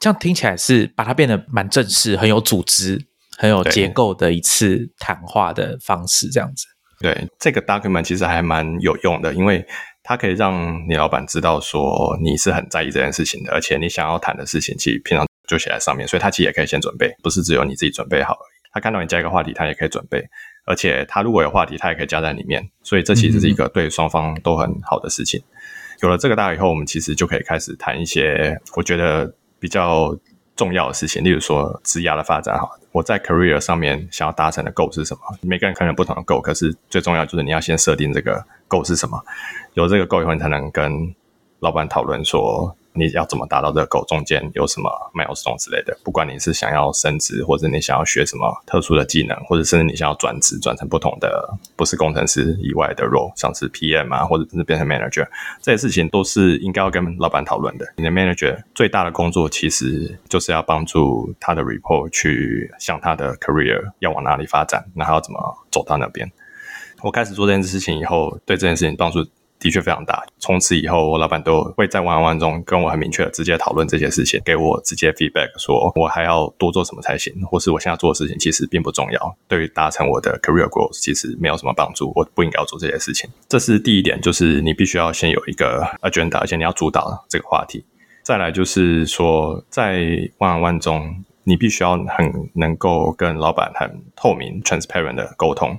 [0.00, 3.06] 这样听起来是把它变得蛮正式、很有组织、
[3.36, 6.28] 很有结构的一次谈话的方式。
[6.28, 6.66] 这样子，
[7.00, 9.64] 对这个 document 其实还蛮有用的，因为
[10.02, 15.26] 它可以让你老板知道说你是很在意这件事情的，而且你想要谈的事情，其实平常。
[15.52, 18.58] 就写在上面，所以他其实也可以先准备，不是只有你自己准备好而已。
[18.72, 20.26] 他看到你加一个话题，他也可以准备，
[20.64, 22.66] 而且他如果有话题，他也可以加在里面。
[22.82, 25.42] 所以这其实是一个对双方都很好的事情。
[26.00, 29.30] 有了这个大以后，我们其实就可以开始谈一些我觉得
[29.60, 30.16] 比较
[30.56, 32.58] 重要的事情，例如说职涯的发展。
[32.58, 35.20] 哈，我在 career 上面想要达成的 goal 是什么？
[35.42, 39.22] 每个人可能有不同的 goal，可是最重要就是你要先设定这个 goal 是什么。
[39.74, 41.14] 有这个 goal 以后，你才能跟
[41.60, 42.74] 老板讨论说。
[42.94, 45.96] 你要怎么达到这个狗中间有什么 milestone 之类的？
[46.04, 55.26] 不管你是想要升职，或者你想要学什么特殊的技能，或者甚至你想要转职，转成不同的不是工程师以外的 role，像是 PM 啊，或者是变成 manager，
[55.60, 57.86] 这些事情都是应该要跟老板讨论的。
[57.96, 66.30] 你的 manager 最大的工作其实就是要帮助他的 report 去向他的 career 要往哪里发展，然后要怎么走到那边。
[67.00, 69.26] 我开始做这件事情以后，对这件事情帮助。
[69.62, 70.22] 的确非常大。
[70.40, 83.30] 从此以后，我老板都会在玩玩中跟我很明确直接讨论这些事情，给我直接 feedback，说我还要多做什么才行，或是我现在做的事情其实并不重要，对于达成我的 career growth 其实没有什么帮助，我不应该要做这些事情。
[83.48, 87.84] 这是第一点，就是你必须要先有一个 agenda，而且你要主导这个话题。
[88.22, 95.76] 再来就是说，在玩玩中，你必须要很能够跟老板很透明、transparent 的沟通。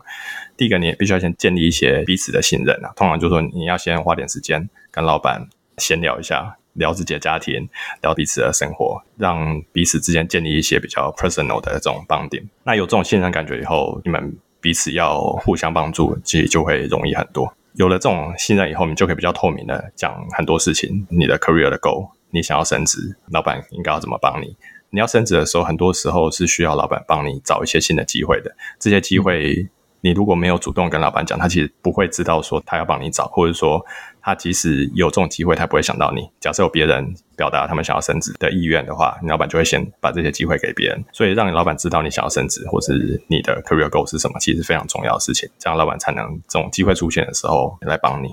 [0.57, 2.91] 第一个，你也必须要先建立一些彼此的信任啊。
[2.95, 5.47] 通常就是说，你要先花点时间跟老板
[5.77, 7.67] 闲聊一下，聊自己的家庭，
[8.01, 12.47] 聊彼此的生活，让彼此之间建立一些比较 personal 的这种绑定。
[12.63, 17.53] 那有这种信任感觉以后，你们彼此要互相帮助，其实就会容易很多。
[17.73, 21.07] 有了这种信任以后，你就可以比较透明的讲很多事情。
[21.09, 24.55] 你的 career 的 goal，你想要升职，老板应该要怎么帮你？
[24.93, 28.55] 你要升职的时候，很多时候是需要老板帮你找一些新的机会的。
[28.79, 29.67] 这些机会，
[30.01, 33.83] 你如果没有主动跟老板讲，他其实不会知道说他要帮你找，或者说
[34.21, 36.29] 他即使有这种机会，他不会想到你。
[36.39, 41.03] 假设有别人表达他们想要升职的意愿的话，你老板就会先把这些机会给别人。
[41.11, 45.49] 所以让你老板知道你想要升职，或是你的 career goal 是什么，其实非常重要的事情。
[45.57, 48.29] 这样老板才能这种机会出现的时候来帮你。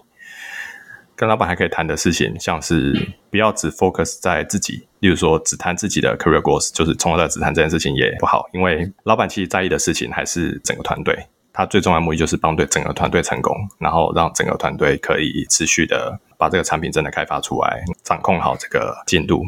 [1.21, 2.95] 跟老板还可以谈的事情，像是
[3.31, 19.45] 不要只 focus 在自己，例如说只谈自己的 career goals，就是从头到只谈这件事情也不好，因为老板其实在意的事情还是整个团队，他最重要的目的就是帮对整个团队成功，然后让整个团队可以持续的把这个产品真的开发出来，掌控好这个进度。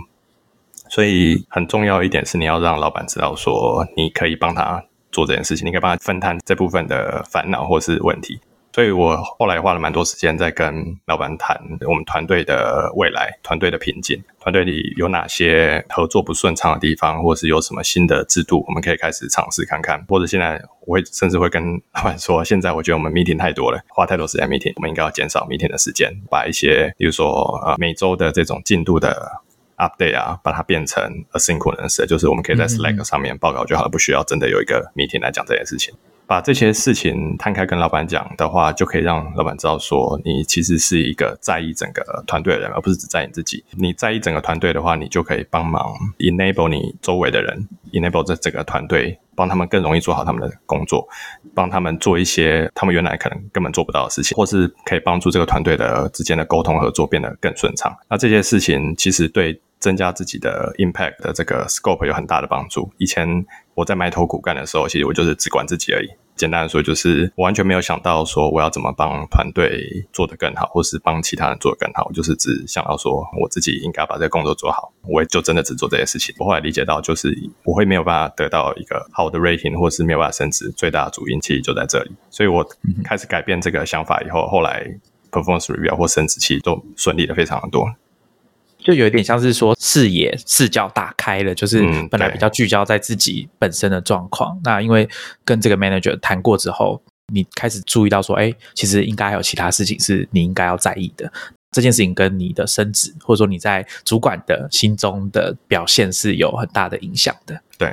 [0.91, 8.39] 所以很重要一点是，你要让老板知道说，你可以帮他做这件事情，你可以帮他分摊这部分的烦恼或是问题。
[8.73, 20.03] 所以我后来花了蛮多时间在跟老板谈我们团队的未来、团队的瓶颈、团队里有哪些合作不顺畅的地方，或是有什么新的制度，我们可以开始尝试看看。
[20.09, 21.63] 或者现在我会甚至会跟
[21.95, 29.43] 老板说，现在我觉得我们 meeting 太多了，花太多时间 meeting，我们应该要减少 meeting 的时间，把一些比如说呃每周的这种进度的
[29.77, 31.03] update 啊，把它变成
[31.33, 35.95] asynchronous，就是我们可以在 Slack 上面报告就好了，不需要真的有一个 meeting 来讲这件事情。
[36.27, 43.63] 把这些事情摊开跟老板讲的话，就可以让老板知道说，你其实是一个在意整个团队的人，而不是只在意自己。
[43.73, 51.07] 你在意整个团队的话，你就可以帮忙 enable 你周围的人，enable 这整个团队，帮他们更容易做好他们的工作，
[51.55, 57.95] 帮他们做一些他们原来可能根本做不到的事情，或是可以帮助这个团队的之间的沟通合作变得更顺畅。
[58.09, 62.91] 那这些事情其实对增加自己的 impact 的这个 scope 有很大的帮助。
[62.99, 63.45] 以前
[63.75, 66.09] 我在埋头苦干的时候，其实我就是只管自己而已。
[66.35, 72.07] 简单的说，就是我完全没有想到说我要怎么帮团队做得更好，或是帮其他人做得更好。
[72.07, 76.35] 我就是只想到说我自己应该把这个工作做好，我也就真的只做这些事情。
[76.39, 82.11] 我后来理解到，就是我会没有办法得到一个好的 rating，或是没有办法升职，最大的主因其实就在这里。
[82.31, 82.67] 所以我
[83.05, 84.85] 开始改变这个想法以后，后来
[85.31, 87.87] performance review 或升职期都顺利的非常的多。
[88.85, 95.09] 就有一点像是说视野视角打开了，就是本来比较聚焦在自己本身的状况，那因为
[95.45, 97.01] 跟这个 manager 谈过之后，
[97.33, 101.33] 你开始注意到说，哎，其实应该还有其他事情是你应该要在意的。
[101.71, 107.59] 这件事情跟你的升职，或者说你在主管的心中的表现是有很大的影响的。
[107.79, 107.91] 对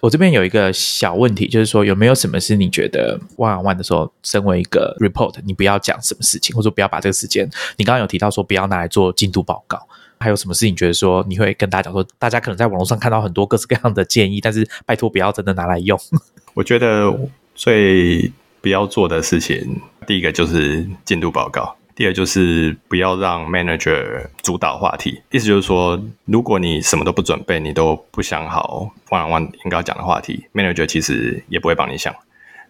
[0.00, 9.88] 我这边有一个小问题，就是说有没有什么是你觉得 one on one 的时候，身为一个 report，你不要讲什么事情，或者说不要把这个时间，你刚刚有提到说不要拿来做进度报告。
[10.24, 16.00] 还有什么事情觉得说你会跟大家讲说，大家可能在网络上看到很多各式各样的建议，但是拜托不要真的拿来用。
[16.54, 17.14] 我觉得
[17.54, 25.20] 最不要做的事情，第一个就是进度报告，第二就是不要让 manager 主导话题。
[25.30, 32.14] 意思就是说，如果你什么都不准备，你都不想好 one on one 应该要讲的话题，manager 其实也不会帮你想，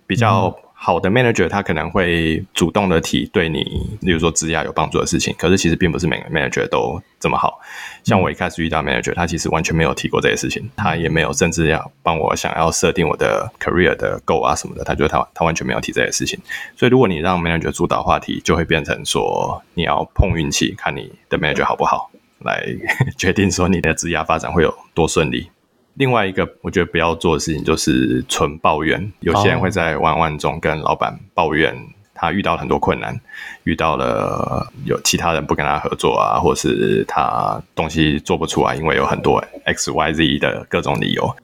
[0.09, 0.59] 比较。
[0.77, 3.61] 好的 manager 他可能会主动的提对你，
[4.01, 5.35] 例如说质押有帮助的事情。
[5.39, 7.59] 可是其实并不是每个 manager 都这么好。
[8.03, 16.39] 像我一开始遇到 manager，他其实完全没有提过这些事情，他也没有甚至要帮我想要设定我的 career 的 goal 啊什么的，他觉得他他完全没有提这些事情。
[16.77, 22.11] 所以如果你让 manager 主导话题，就会变成说你要碰运气，看你的 manager 好不好，
[22.41, 22.63] 来
[23.17, 25.49] 决定说你的职涯发展会有多顺利。
[25.95, 29.13] 另外一个我觉得不要做的事情就是纯抱怨。
[29.21, 31.75] 有些人会在万万中跟老板抱怨，
[32.15, 33.19] 他遇到了很多困难，
[33.63, 41.37] 遇到了有其他人不跟他合作啊，或是他东西做不出来，因为有很多 X Y Z 的各种理由。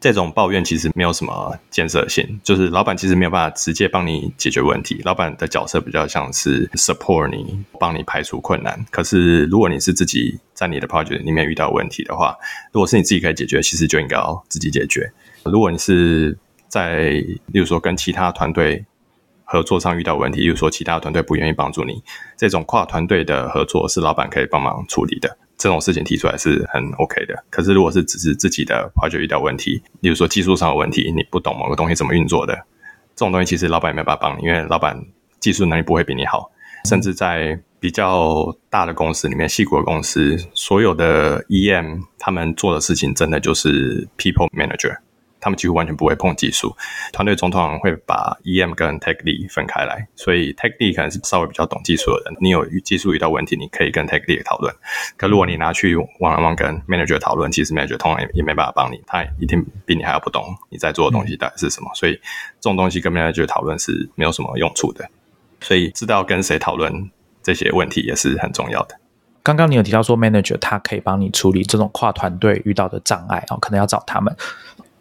[0.00, 5.02] 这种抱怨其实没有什么建设性，就是老板其实没有办法直接帮你解决问题。
[5.04, 8.82] 老板的角色比较像是 support 你，帮你排除困难。
[8.90, 12.34] 可是如果你是自己在你的 project 里面遇到问题的话，
[12.72, 15.12] 如果是你自己可以解决，其实就应该要自己解决。
[15.44, 18.82] 如果你是在，例如说跟其他团队
[19.44, 22.02] 合作上遇到问题，例如说其他团队不愿意帮助你，
[22.38, 25.36] 这种跨团队的合作是老板可以帮忙处理的。
[25.60, 32.54] 这种事情提出来是很 OK 的，可是如果是只是自己的发觉遇到问题，例如说技术上有问题，你不懂某个东西怎么运作的，
[33.14, 34.98] 这种东西其实老板也没办法帮你，因为老板
[35.38, 36.50] 技术能力不会比你好，
[36.86, 44.96] 甚至在比较大的公司里面，细股的公司，所有的 EM 他们做的事情真的就是 people manager。
[45.40, 46.76] 他们几乎完全不会碰技术，
[47.12, 52.36] 团队中通常会把 EM 跟 Tech Lead 分开来，所以 Tech Lead 可能是稍微比较懂技术的人。
[52.40, 54.74] 你有技术遇到问题，你可以跟 Tech Lead 讨论。
[55.16, 61.90] 可如果你拿去 One on One 跟 Manager 讨论，其实 Manager 通常也也没办法帮你，他一定比你还要不懂你在做的东西到底是什么。
[61.94, 65.08] 所以这种东西跟 Manager 讨论是没有什么用处的。
[65.60, 67.10] 所以知道跟谁讨论
[67.42, 68.96] 这些问题也是很重要的。
[69.42, 74.36] 刚刚你有提到说，manager 他可以帮你处理这种跨团队遇到的障碍啊，可能要找他们，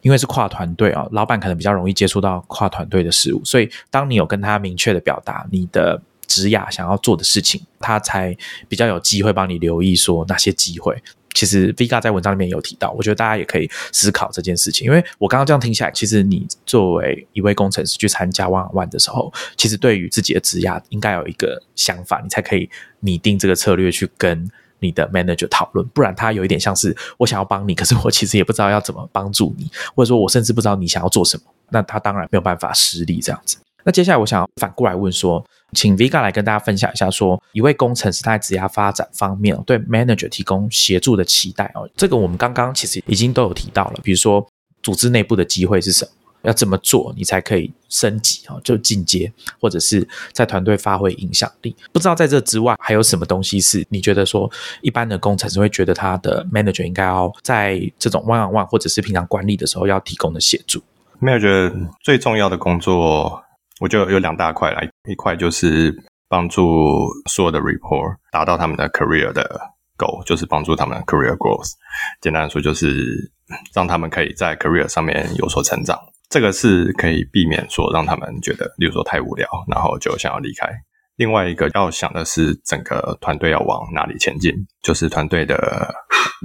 [0.01, 8.35] 因为是跨团队啊，老板可能比较容易接触到跨团队的事物，所以当你有跟他明确的表达你的职雅想要做的事情，他才
[8.67, 10.95] 比较有机会帮你留意说哪些机会。
[11.35, 22.69] 其实 Vega 在文章里面有提到，我觉得大家也可以思考这件事情，因为我刚刚这样听起来，其实你作为一位工程师去参加 One One 的时候，其实对于自己的职涯应该有一个想法，你才可以
[23.01, 24.49] 拟定这个策略去跟
[24.79, 33.57] 你的 manager 讨论，不然他有一点像是我想要帮你，可是我其实也不知道要怎么帮助你，或者说我甚至不知道你想要做什么，那他当然没有办法施力这样子。
[33.83, 41.89] 那接下来我想要反过来问说，请 Vega 来跟大家分享一下，说一位工程师他在职业发展方面对 manager 提供协助的期待哦。
[41.95, 44.45] 这个我们刚刚其实已经都有提到了，比如说
[44.83, 46.11] 组织内部的机会是什么，
[46.43, 51.75] 要怎么做你才可以升级啊，就进阶，或者是在团队发挥影响力。
[51.91, 54.49] 不知道在这之外还有什么东西是你觉得说
[54.81, 60.81] 一般的工程师会觉得他的 manager 应该要在这种 one on one 或者是平常管理的时候要提供的协助。
[61.21, 63.43] manager 最重要的工作。
[63.81, 69.57] 我就有两大块来，一块就是帮助所有的 report 达到他们的 career 的
[69.97, 71.71] goal，就是帮助他们 career growth。
[72.19, 73.31] 简单来说，就是
[73.73, 75.97] 让他们可以在 career 上面有所成长。
[76.29, 80.67] 这个是可以避免说让他们觉得，例如说太无聊，然后就想要离开。
[81.15, 85.93] 另外一个要想的是，整个团队要往哪里前进，就是团队的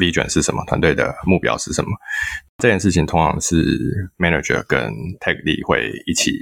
[0.00, 1.90] vision 是什么，团队的目标是什么。
[2.58, 6.32] 这件事情通常是 manager 跟 tech lead 会一起。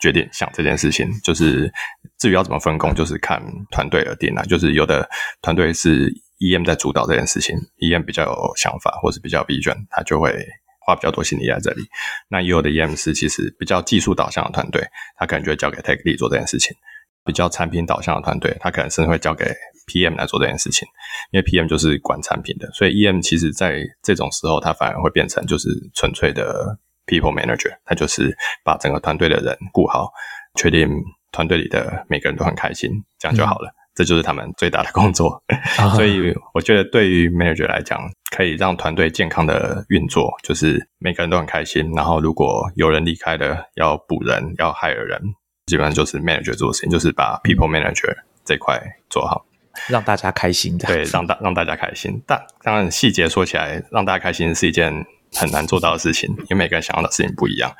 [0.00, 1.72] 决定想这件事情，就是
[2.18, 4.44] 至于要怎么分工，就是看团队而定了。
[4.46, 5.08] 就是有的
[5.40, 10.44] 团队是 EM 在主导这件事情，EM 比较有想法，或是比较 vision，他就会
[10.84, 11.82] 花比较多心力在这里。
[12.28, 14.82] 那也有的 EM 是其实比较技术导向的团队，
[15.16, 16.76] 他可能就会交给 Tech Lead 做这件事情。
[17.24, 19.44] 比较产品导向的团队，他可能甚至会交给
[19.86, 20.88] PM 来做这件事情，
[21.30, 26.78] 因为 PM 就是管产品的，所以 EM 其实在这种时候，他反而会变成就是纯粹的。
[27.04, 28.32] People manager，他就是
[28.64, 30.12] 把整个团队的人顾好，
[30.54, 30.88] 确定
[31.32, 33.74] 团队里的每个人都很开心，这样就好了。
[33.94, 35.42] 这就是他们最大的工作。
[35.94, 38.00] 所以我觉得，对于 manager 来讲，
[38.34, 41.92] 可以让团队健康的运作，就是每个人都很开心。
[41.94, 45.20] 然后，如果有人离开了，要补人，要 hire 人，
[45.66, 48.14] 基本上就是 manager 做的事情，就是把 people manager
[48.44, 48.80] 这块
[49.10, 49.44] 做好，
[49.88, 50.76] 让大家开心。
[50.78, 52.22] 对，让大让大家开心。
[52.26, 55.04] 但当然，细节说起来，让大家开心是一件。
[55.34, 57.74] 很难做到的事情，因为每个人想要的事情不一样。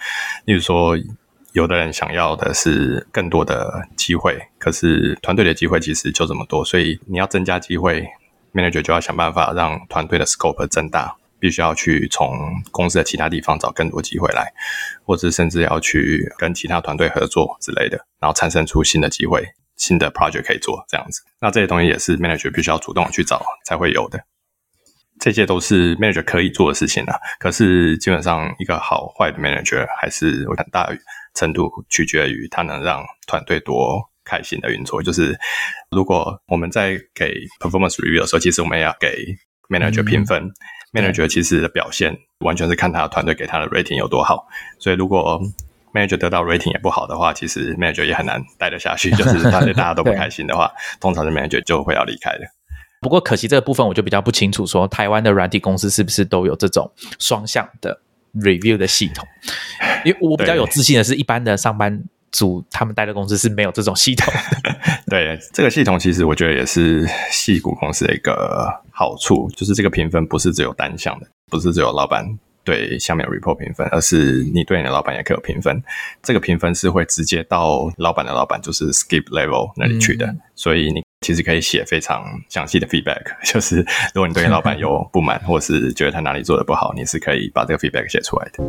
[0.46, 0.96] 例如说，
[1.53, 8.07] 有的人想要的是更多的机会，可是团队的机会其实就这么多，所以你要增加机会
[8.55, 12.32] ，manager 就要想办法让团队的 scope 增大，必须要去从
[12.70, 14.53] 公司的其他地方找更多机会来，
[15.05, 19.44] 或者甚至要去跟其他团队合作之类的，然后产生出新的机会、
[19.76, 21.22] 新的 project 可以做这样子。
[21.40, 24.24] 那这些东西也是 manager 必须要主动去找才会有的。
[25.20, 27.14] 这些都是 manager 可以做的事情啊。
[27.38, 30.88] 可是基本上一个好坏的 manager 还是很大
[31.34, 35.02] 程度取决于它能让团队多开心的运作。
[35.02, 35.38] 就是
[35.90, 39.36] 如果我们在给 performance review 的时候，其实我们也要给
[39.68, 40.50] manager 评分。
[40.92, 44.46] manager 其实的表现完全是看他的团队给他的 rating 有多好。
[44.78, 45.40] 所以如果
[45.94, 49.10] manager 得到 rating 也不好的话，其实 manager 也很难待得下去。
[49.12, 50.70] 就是团队大家都不开心的话，
[51.00, 52.40] 通常是 manager 就会要离开的。
[53.00, 58.01] 不过可惜这个部分我就比较不清楚，说台湾的软体公司是不是都有这种双向的
[58.34, 59.26] review 的系统？
[60.04, 64.72] 因为我比较有自信的是，一般的上班族他们待的公司是没有这种系统的。
[65.08, 72.26] 对，这个系统其实我觉得也是戏股公司的一个好处，就是这个评分不是只有单向的，不是只有老板
[72.64, 75.82] 对下面 report 评分，而是你对你的老板也可以有评分。
[76.22, 81.02] 这个评分是会直接到老板的老板，就是 skip level 那里去的，所以你。
[81.22, 83.76] 其实可以写非常详细的 feedback， 就是
[84.12, 88.62] 如果你对你老板有不满，或是觉得他哪里做的不好，你是可以把这个 feedback 写出来的。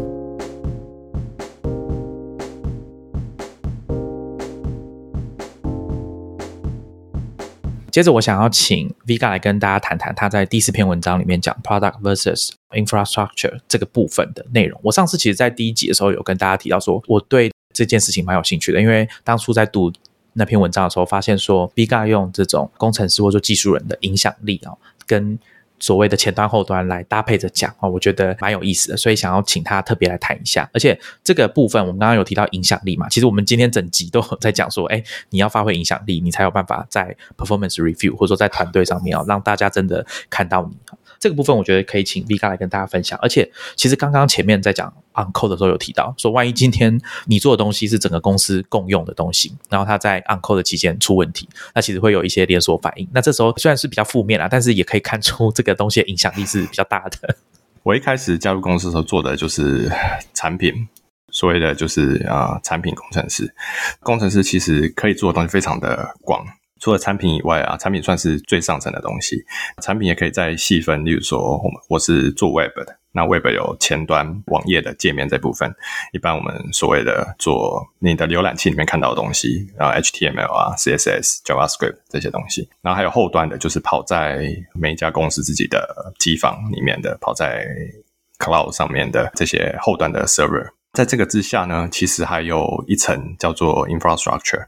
[7.90, 14.80] 接着，我想要请 Vega 来跟大家谈谈他在第四篇文章里面讲 product versus infrastructure 这个部分的内容。
[14.84, 19.92] 我上次其实，在第一集的时候有跟大家提到说，我对这件事情蛮有兴趣的，因为当初在读。
[20.34, 24.74] 那篇文章的时候，发现说 b i g a 用这种工程师或者技术人的影响力啊，
[25.06, 25.38] 跟
[25.80, 30.70] 所谓的前端后端来搭配着讲啊，我觉得蛮有意思的，所以想要请他特别来谈一下。
[30.74, 40.78] 而且这个部分我们刚刚有提到影响力嘛，其实我们今天整集都在讲说，哎，你要发挥影响力，你才有办法在 performance review 或者说在团队上面啊，让大家真的看到你。
[41.24, 43.18] 这个部分我觉得可以请 Vika 来跟大家分享。
[43.22, 53.08] 而且，其实刚刚前面在讲 Uncode 的时候有提到，说万一今天你做的东西是整个公司共用的东西，然后它在 Uncode 的期间出问题，那其实会有一些连锁反应。
[53.14, 57.38] 那这时候虽然是比较负面啊，但是也可以看出这个东西的影响力是比较大的。
[57.84, 59.90] 我一开始加入公司的时候做的就是
[60.34, 60.90] 产品。
[61.32, 63.52] 所谓的就是啊，产品工程师，
[64.02, 66.46] 工程师其实可以做的东西非常的广。
[66.84, 69.42] 除了产品以外啊，产品算是最上层的东西。
[69.82, 75.74] 产品也可以再细分，例如说，我们我是做 Web 的，那 Web 有前端网页的界面这部分。
[76.12, 82.68] 一般我们所谓的做你的浏览器里面看到的东西然后，HTML 啊、CSS、JavaScript 这些东西。
[82.82, 87.66] 然后还有后端的，就是跑在每一家公司自己的机房里面的，跑在
[88.40, 90.72] Cloud 上面的这些后端的 Server。
[90.92, 94.66] 在这个之下呢，其实还有一层叫做 infrastructure。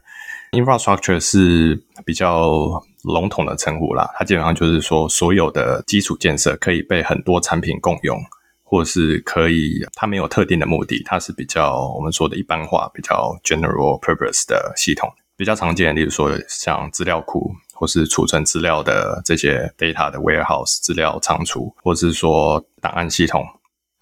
[0.52, 8.18] Infrastructure 是比较笼统的称呼啦，它基本上就是说所有的基础建设可以被很多产品共用，
[8.62, 15.08] 或是可以它没有特定的目的，它是比较我们说的一般化、比较 general purpose 的系统。
[15.36, 23.44] 比较常见，例如说像资料库或是储存资料的这些 data 的 warehouse 资料仓储，或是说档案系统。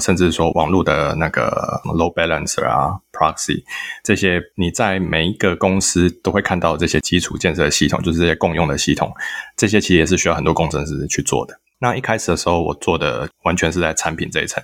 [0.02, 3.62] 甚至说网络的那个 load balancer 啊，proxy
[4.02, 9.12] 这些，你在每一个公司都会看到这些基础建设系统，就是这些共用的系统。
[9.56, 11.56] 这些其实也是需要很多工程师去做的。
[11.78, 14.62] 那一开始的时候，我做的完全是在产品这一层，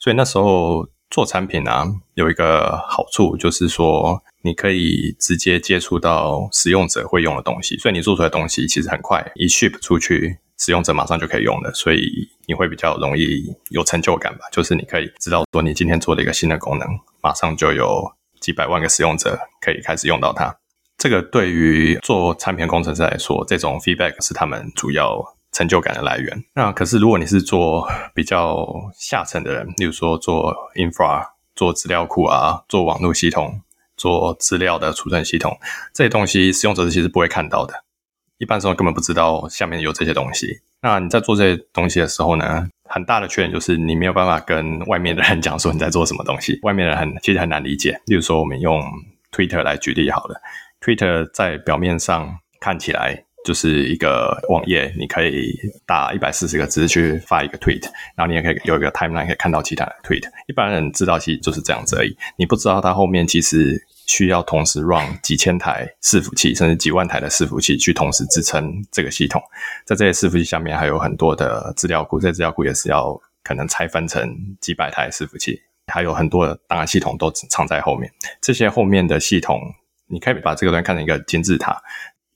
[0.00, 10.38] 所以那时候做产品啊，有一个好处就是说，你可以直接接触到使用者会用的东西，所以你做出来东西其实很快一 ship 出去。
[10.58, 14.46] 使用者马上就可以用了，所以你会比较容易有成就感吧？
[14.50, 16.88] 就是你可以知道说，你今天做了一个新的功能，
[17.20, 20.56] 马上就有几百万个使用者可以开始用到它。
[20.98, 26.44] 这个对于做产品工程师来说，这种 feedback 是他们主要成就感的来源。
[26.54, 28.66] 那可是如果你是做比较
[28.98, 31.22] 下层的人，例如说做 infra、
[31.54, 33.60] 做资料库啊、做网络系统、
[33.94, 35.58] 做资料的储存系统，
[35.92, 37.84] 这些东西使用者其实不会看到的。
[38.38, 40.48] 一般时候根本不知道下面有这些东西。
[40.82, 47.98] 那你在做这些东西的时候呢，很大的缺点就是你没有办法跟外面的人讲说你在做什么东西，外面的人很其实很难理解。
[48.06, 48.80] 例如说，我们用
[49.32, 50.40] Twitter 来举例好了
[50.80, 55.52] ，Twitter 在表面上看起来就是一个网页，你可以
[55.86, 57.82] 打一百四十个字去发一个 tweet，
[58.16, 60.22] 然后你也可以有一个 timeline 可以看到其他的 tweet。
[60.46, 63.86] 一般人知道其实就是这样子而已，你不知道它后面其实。
[64.06, 69.42] 需要同时 run 几千台伺服器，甚至几万台的伺服器去同时支撑这个系统。
[69.84, 74.28] 在这些伺服器下面还有很多的资料库，这资料库也是要可能拆分成
[74.60, 75.60] 几百台伺服器，
[75.92, 78.10] 还有很多的档案系统都藏在后面。
[78.40, 79.60] 这些后面的系统，
[80.06, 81.82] 你可以把这个端看成一个金字塔。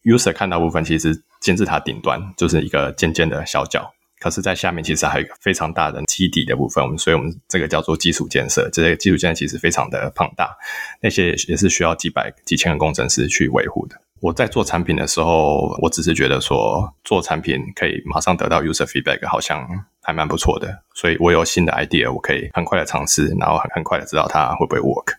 [0.03, 3.93] user 看到部分，其实金字塔顶端就是一个尖尖的小角。
[4.21, 8.68] 可是，在下面其实还有一个非常大的基底的部分，我们所以我们这个叫做基础建设。
[8.71, 10.55] 这些基础建设其实非常的庞大，
[11.01, 13.97] 那些也是需要几百、几千个工程师去维护的。
[14.21, 19.66] 我在做产品的时候，我只是觉得说做产品可以马上得到 user feedback，好像
[20.03, 20.83] 还蛮不错的。
[20.95, 25.14] 所以我有新的 idea，我可以很快的尝试，然后很很快的知道它会不会 work。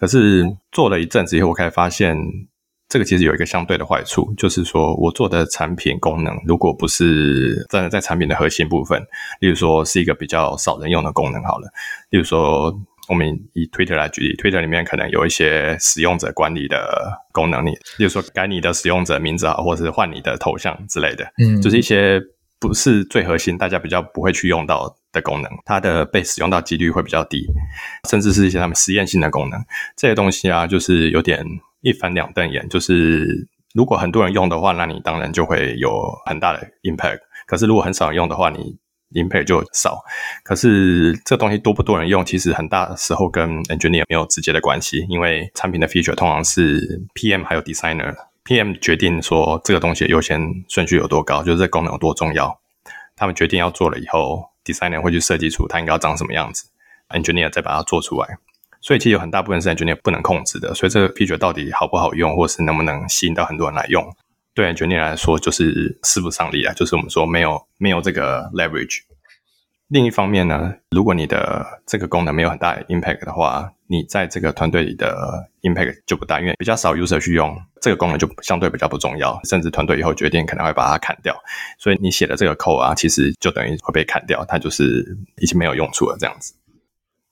[0.00, 2.16] 可是做了一阵子以后，我开始发现。
[2.92, 9.00] 这个其实有一个相对的坏处，就是说我做的产品功能，如果不是站在产品的核心部分，
[9.40, 11.72] 例如说是一个比较少人用的功能，好了，
[12.10, 12.70] 例如说
[13.08, 22.20] 我们以 Twitter 来举例，Twitter 里面可能有一些使用者管理的功能，你例如说改你的使用者名字啊，或者是换你的头像之类的，嗯，就是一些
[22.60, 27.46] 不是最核心，大家比较不会去用到的功能，它的被使用到几率会比较低，
[28.10, 29.58] 甚至是一些他们实验性的功能，
[29.96, 31.42] 这些东西啊，就是有点。
[31.82, 37.18] 一翻两瞪眼，就是如果很多人用的话，那你当然就会有很大的 impact。
[37.46, 38.78] 可是如果很少人用的话，你
[39.12, 40.02] impact 就少。
[40.42, 52.58] 可是这东西多不多人用，其实很大时候跟 engineer 没有直接的关系，因为产品的 feature 通常是 PM 还有 designer，PM 决定说这个东西优先顺序有多高，就是这功能有多重要。
[53.16, 56.64] 他们决定要做了以后，designer 会去设计出它应该要长什么样子
[57.10, 58.38] ，engineer 再把它做出来。
[58.82, 64.04] 所以其实有很大部分是 engineer 不能控制的，所以这个 feature 到底好不好用，或是能不能吸引到很多人来用，
[64.54, 68.98] 对 engineer 来说就是势不上力啊，就是我们说没有没有这个 leverage。
[69.88, 75.14] 另一方面呢，如果你的这个功能没有很大的 impact 的话，你在这个团队里的
[75.60, 81.36] impact 就不大，因为比较少 user 去用这个功能，就相对比较不重要，甚至团队以后决定可能会把它砍掉，
[81.78, 85.04] 所以你写的这个 code 啊，其实就等于会被砍掉，它就是
[85.42, 86.54] 已经没有用处了这样子。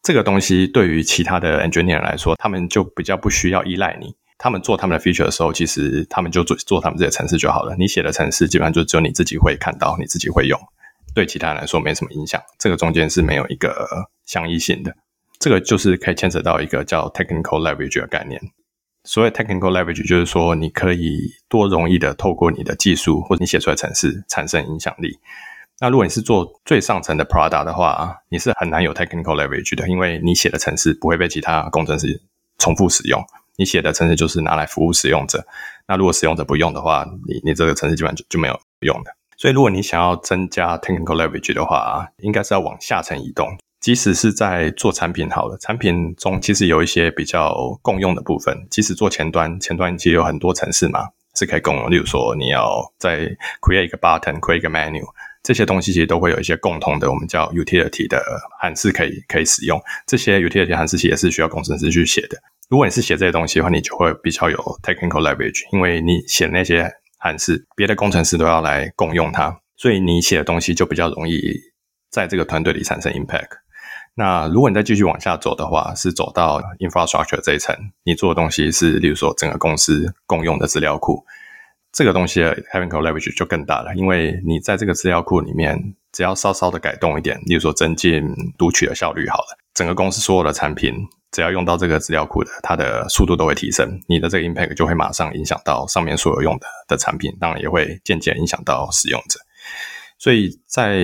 [0.03, 4.15] 这个东西对于其他的 engineer 来说，他们就比较不需要依赖你。
[4.39, 7.77] 他们做他们的 feature 的时候，其实他们就做做他们这些程式就好了。
[7.79, 10.59] 你写的程式基本上就只有你自己会看到，你自己会用。
[11.15, 12.41] 对其他人来说没什么影响。
[12.59, 13.87] 这个中间是没有一个
[14.25, 14.97] 相依性的。
[15.39, 18.41] 这个就是可以牵扯到一个叫 technical leverage 的概念。
[19.05, 25.19] 所谓 technical leverage 就是说，你可以多容易的透过你的技术或者你写出来程式产生影响力。
[25.81, 32.21] 那如果你是做最上层的 product 的话，你是很难有 technical leverage 的，因为你写的程式不会被其他工程师
[32.59, 33.19] 重复使用。
[33.57, 35.43] 你写的程式就是拿来服务使用者。
[35.89, 39.11] 那如果使用者不用的话，你你这个程式基本上就就没有用的。
[39.39, 43.49] 所以如果你想要增加 technical leverage 的话，应该是要往下层移动。
[43.81, 48.67] 即使是在做产品好了，产品中其实有一些比较共用的部分。
[48.71, 51.91] 即使做前端，前端其实有很多程式嘛，是可以共用。
[51.91, 53.27] 例如说，你要在
[53.63, 55.03] create 一个 button，create 一个 menu，
[55.43, 58.23] 这些东西其实都会有一些共同的，我们叫 utility 的
[58.61, 59.81] 函式可以可以使用。
[60.07, 62.37] 这些 utility 函式其实也是需要工程师去写的。
[62.69, 66.89] 如果你是写这些东西的话，你就会比较有 technical leverage，因为你写那些
[67.19, 71.41] 函式，别的工程师都要来共用它，所以你写的东西就比较容易
[72.11, 73.49] 在这个团队里产生 impact。
[74.15, 77.75] 那如果你再继续往下走的话，是走到 infrastructure 这一层，
[78.05, 81.25] 你做的东西是，例如说整个公司共用的资料库，
[81.93, 88.23] 这个东西的 technical leverage 就更大了，因为你在这个资料库里面，只要稍稍的改动一点，例如说增进
[88.57, 90.95] 读取的效率，好了，整个公司所有的产品
[91.33, 99.41] 只要用到这个资料库的，它的速度都会提升，你的这个 impact 就会马上影响到上面所有用的的产品，当然也会渐渐影响到使用者，
[100.19, 100.97] 所以在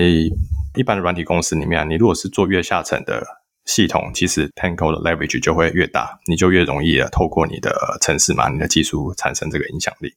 [0.75, 3.25] 一般的软体公司里面，你如果是做越下层的
[3.65, 10.13] 系统，其实 technical 的 leverage 就会越大，你就越容易透过你的城市嘛，你的技术产生这个影响力。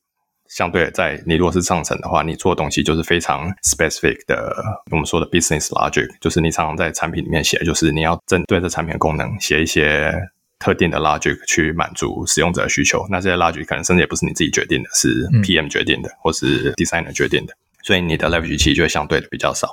[0.51, 4.53] 相对在你如果是上层的话，你做的东西就是非常 specific 的，
[4.91, 10.13] 我们说的 business logic，就是你常常在产品里面写，就是你要针对这产品的功能写一些
[10.59, 13.07] 特定的 logic 去满足使用者的需求。
[13.09, 19.69] 那这些 logic 可能甚至也不是你自己决定的，是 PM 决定的，或是 designer 决定的，所以你的 leverage 其实就会相对的比较少。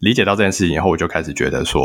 [0.00, 1.82] 理解到这件事情以后，我就开始觉得说，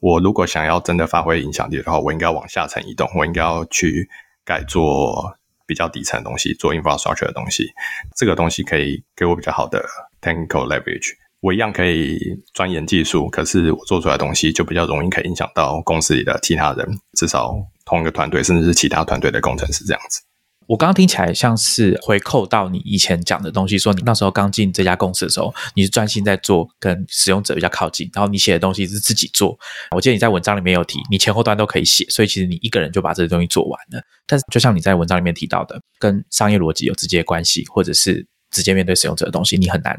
[0.00, 4.08] 我如果想要真的发挥影响力的话，我应该往下层移动，我应该要去
[4.44, 5.37] 改做
[5.68, 7.68] 比较底层的东西，做 infrastructure 的东西。
[8.16, 9.84] 这个东西可以给我比较好的
[10.20, 11.12] technical leverage。
[11.40, 12.18] 我一样可以
[12.52, 17.54] 钻研技术，可是我做出来的东西就比较容易可以影响到公司里的其他人，至少
[17.84, 20.20] 同一个团队，甚至是其他团队的工程师这样子。
[20.68, 29.58] 我刚刚听起来像是回扣到你以前讲的东西，说你那时候刚进这家公司的时候，你是专心在做跟使用者比较靠近，然后你写的东西是自己做。
[29.92, 34.02] 我记得你在文章里面有提，你前后端都可以写，所以其实你一个人就把这些东西做完了。
[34.26, 39.98] 但是就像你在文章里面提到的，跟商业逻辑有直接关系，或者是直接面对使用者的东西，你很难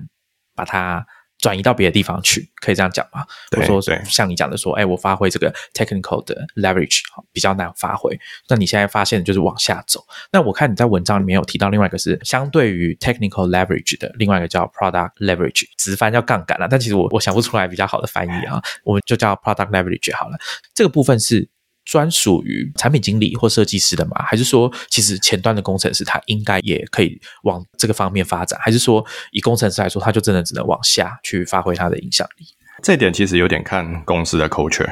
[0.56, 1.06] 把它。
[1.40, 3.26] 转移到别的地方去，可以这样讲吗？
[3.58, 7.00] 我说像你讲的说，哎，我发挥这个 technical 的 leverage
[7.32, 8.18] 比较难发挥。
[8.48, 10.06] 那你现在发现就是往下走。
[10.32, 16.68] 那我看你在文章里面有提到另外一个是相对于 technical leverage 的另外一个叫 product leverage，直翻叫杠杆了。
[16.70, 20.38] 但其实我我想不出来比较好的翻译啊，我们就叫 product leverage 好了。
[20.74, 21.50] 这个部分是。
[21.90, 24.22] 专属于产品经理或设计师的嘛？
[24.24, 28.60] 还是说，其实前端的工程师他应该也可以往这个方面发展？
[28.62, 32.46] 还是说，以工程师来说，他就真的只能往下去发挥他的影响力？
[32.84, 34.88] 这一点其实有点看公司的 culture。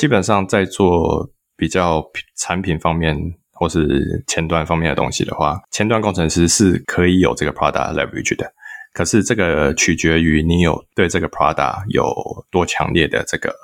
[0.00, 2.02] 基本上在做比较
[2.38, 3.14] 产品方面
[3.52, 8.50] 或是前端方面的东西的话，前端工程师是可以有这个 product leverage 的。
[8.94, 12.10] 可是这个取决于你有对这个 product 有
[12.50, 13.54] 多强烈的这个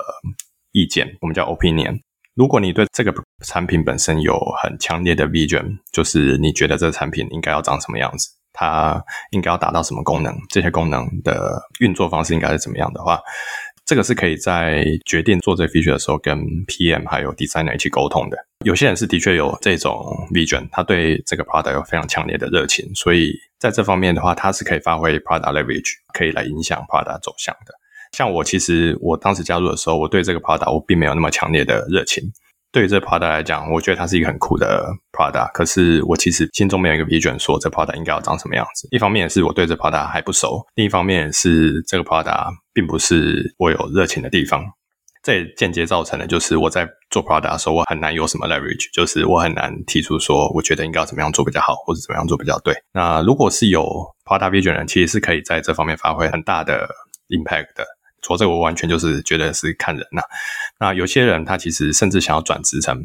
[0.73, 1.99] 意见，我们叫 opinion。
[2.35, 3.15] 如果你对这个
[3.45, 13.21] 产品本身有很强烈的 vision，就是你觉得这个产品应该要长什么样子，它应该要达到什么功能，这些功能的运作方式应该是怎么样的话，
[13.85, 18.37] 这个是可以在决定做这 feature 的时候跟 PM 还有 designer 一起沟通的。
[18.65, 19.95] 有些人是的确有这种
[20.33, 27.75] vision，他对这个 product 有非常强烈的热情，所以在这方面的话，他是可以发挥 product leverage，可以来影响 product 走向的。
[28.15, 32.23] 像我其实我当时加入的时候，我对这个 prada 我并没有那么强烈的热情。
[32.71, 35.51] 对于这 prada 来讲，我觉得它是一个很酷的 prada。
[35.53, 38.89] 可是我其实心中没有一个 vision 说这 prada 应该要长什么样子。
[38.91, 44.65] 一方面是我对这 prada 还不熟，另一方面是这个 prada 并不是我有热情的地方。
[45.23, 52.75] 这也间接造成的就是我在做 prada 的时候，我很难有什么 leverage，就是我很难提出说我觉得应该要怎么样做比较好，或者怎么样做比较对。
[52.93, 53.85] 那如果是有
[54.25, 56.89] prada vision 的人，其实是可以在这方面发挥很大的
[57.29, 57.87] impact 的。
[58.25, 60.23] 做这个我完全就是觉得是看人呐。
[60.81, 62.99] 那有些人他其实甚至想要转职成，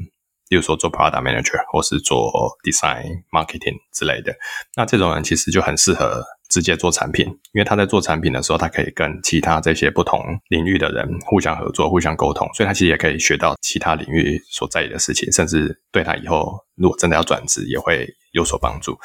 [0.47, 2.32] 比如说做 product manager 或是做
[2.63, 4.34] design marketing 之类的。
[4.76, 18.97] 那这种人其实就很适合直接做产品，因为他在做产品的时候，他可以跟其他这些不同领域的人互相合作、互相沟通，所以他其实也可以学到其他领域所在意的事情，甚至对他以后如果真的要转职也会有所帮助。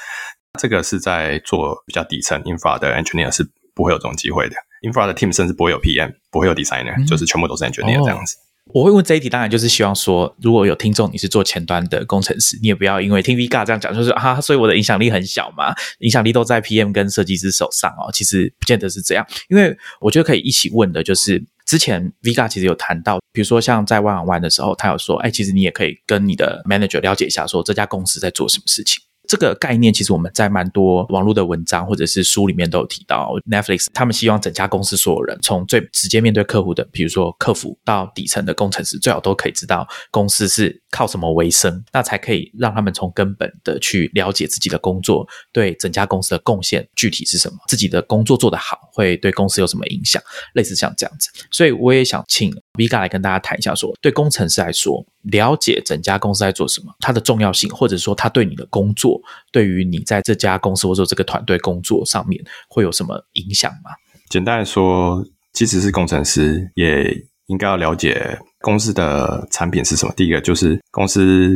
[0.59, 3.45] 这个是在做比较底层 infra 的 engineer 是
[3.75, 4.55] 不会有这种机会的。
[4.89, 8.37] Infra 的 team 甚至不会有 PM，不会有 designer，、就是全部都是 engineer 这样子。
[8.73, 18.11] 我会问这一题，当然就是希望说，如果有听众你是做前端的工程师，你也不要因为听 V 嘎这样讲，就是啊，所以我的影响力很小嘛，影响力都在 PM 跟设计师手上哦。
[18.11, 29.03] 其实不见得是这样，因为我觉得可以一起问的就是，之前 V 嘎其实有谈到，比如说像在万玩的时候，他有说，哎，其实你也可以跟你的 manager 了解一下，说这家公司在做什么事情。
[29.27, 33.33] 这个概念其实我们在蛮多网络的文章或者是书里面都有提到。
[33.51, 50.23] Netflix 他们希望整家公司所有人，从最直接面对客户的，比如说客服到底层的工程师，最好都可以知道公司是靠什么为生，那才可以让他们从根本的去了解自己的工作对整家公司的贡献具体是什么，自己的工作做得好会对公司有什么影响，
[50.55, 51.31] 类似像这样子。
[51.51, 59.21] 所以我也想请 Vega 来跟大家谈一下说对工程师来说，了解整家公司在做什么，它的重要性，或者说它对你的工作，
[59.53, 63.91] 对于你在这家公司或者这个团队工作上面会有什么影响吗？
[64.29, 67.07] 简单来说，即使是工程师，也
[67.47, 70.13] 应该要了解公司的产品是什么。
[70.17, 71.55] 第一个就是公司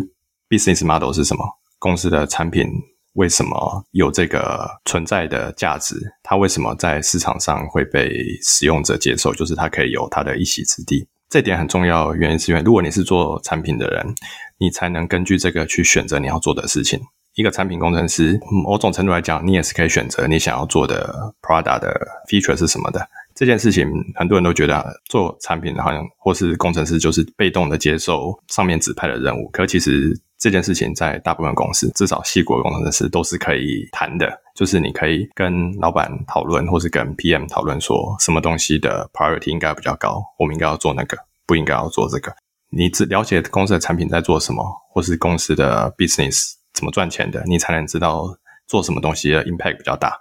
[0.48, 1.44] business model 是什么，
[1.80, 2.64] 公司的产品
[3.18, 11.04] 为什么有这个存在的价值，它为什么在市场上会被使用者接受，就是它可以有它的一席之地。
[11.28, 14.06] 这点很重要，原因是因为如果你是做产品的人，
[14.58, 17.00] 你才能根据这个去选择你要做的事情。
[17.34, 21.92] 一个产品工程师，某种程度来讲，你也是可以选择你想要做的 Prada 的
[22.30, 23.04] feature 是什么的。
[23.34, 29.48] 这件事情，很多人都觉得做产品好像或是工程师就是被动的接受上面指派的任务。
[29.52, 42.32] 可其实这件事情在大部分公司，至少细国工程师都是可以谈的，就是你可以跟老板讨论，或是跟 PM 讨论，说什么东西的 priority 应该比较高，我们应该要做那个，不应该要做这个。
[42.70, 48.28] 你只了解公司的产品在做什么，或是公司的 business 怎么赚钱的，你才能知道
[48.66, 50.16] 做什么东西的 impact 比较大。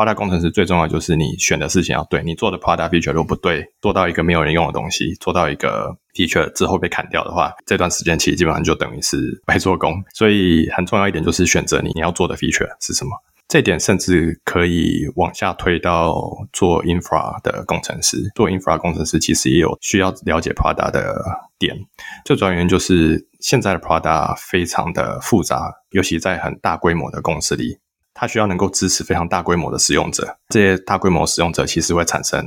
[0.00, 10.02] Product 工程师最重要就是你选的事情要对，你做的 Product feature 如果不对，做到一个没有人用的东西，做到一个 feature 之后被砍掉的话，这段时间其实基本上就等于是白做工。
[10.14, 13.10] 所以很重要一点就是选择你你要做的 feature 是什么。
[13.46, 16.14] 这点甚至可以往下推到
[16.50, 18.16] 做 infra 的工程师。
[18.34, 21.22] 做 infra 工程师其实也有需要了解 Prada 的
[21.58, 21.76] 点。
[22.24, 27.76] 最主要原因就是现在的 Prada 非常的复杂，尤其在很大规模的公司里，
[28.14, 30.38] 它需要能够支持非常大规模的使用者。
[30.48, 32.44] 这些大规模使用者其实会产生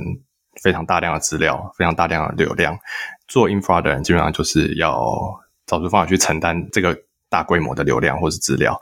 [0.62, 2.78] 非常大量的资料，非常大量的流量。
[3.28, 5.02] 做 infra 的人基本上就是要
[5.66, 6.96] 找出方法去承担这个。
[7.30, 8.80] 大规模的流量或是资料，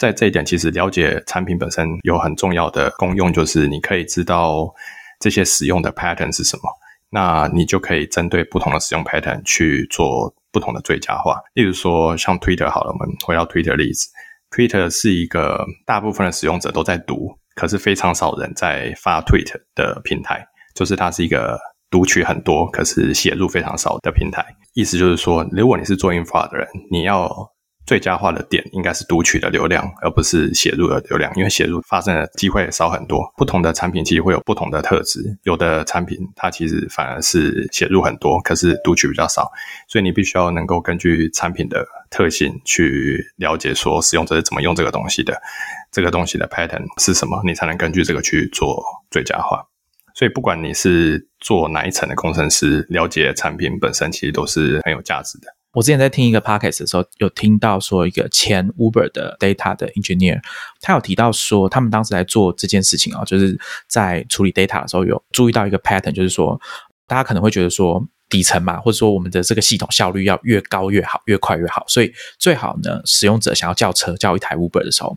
[0.00, 4.72] 在这一点，其实了解产品本身有很重要的功用，就是你可以知道
[5.20, 6.62] 这些使用的 pattern 是什么，
[7.10, 11.38] 那你就可以针对不同的使用 pattern 去做不同的最佳化。
[11.52, 14.08] 例如说，像 Twitter 好了，我们回到 Twitter 例子
[14.52, 21.58] ，Twitter 是一个大部分的使用者都在读，可是非常少人在发 tweet 的平台，就是它是一个
[21.90, 24.44] 读取很多，可是写入非常少的平台。
[24.74, 27.28] 意思就是说，如果你是做 infra 的人，你要
[27.84, 33.22] 最佳化的点应该是读取的流量，而不是写入的流量，因为写入发生的机会少很多。
[33.36, 39.50] 不同的产品其实会有不同的特质，有的产品它其实反而是写入很多，可是读取比较少，
[39.88, 45.40] 所以你必须要能够根据产品的特性去了解说使用者是怎么用这个东西的，
[45.90, 49.60] 这个东西的 pattern 是什么，你才能根据这个去做最佳化。
[50.14, 55.46] 所以不管你是做哪一层的工程师，了解产品本身其实都是很有价值的。
[55.72, 60.40] 我之前在听一个 podcast 的时候，有听到说一个前 Uber 的 data 的 engineer，
[60.80, 63.58] 他有提到说，他们当时在做这件事情啊，就是
[63.88, 66.60] 在处理 data 的时候，有注意到一个 pattern，就是说，
[67.06, 75.16] 大家可能会觉得说，底层嘛，或者说我们的这个系统效率要越高越好，越快越好，所以最好呢，使用者想要叫车叫一台 Uber 的时候，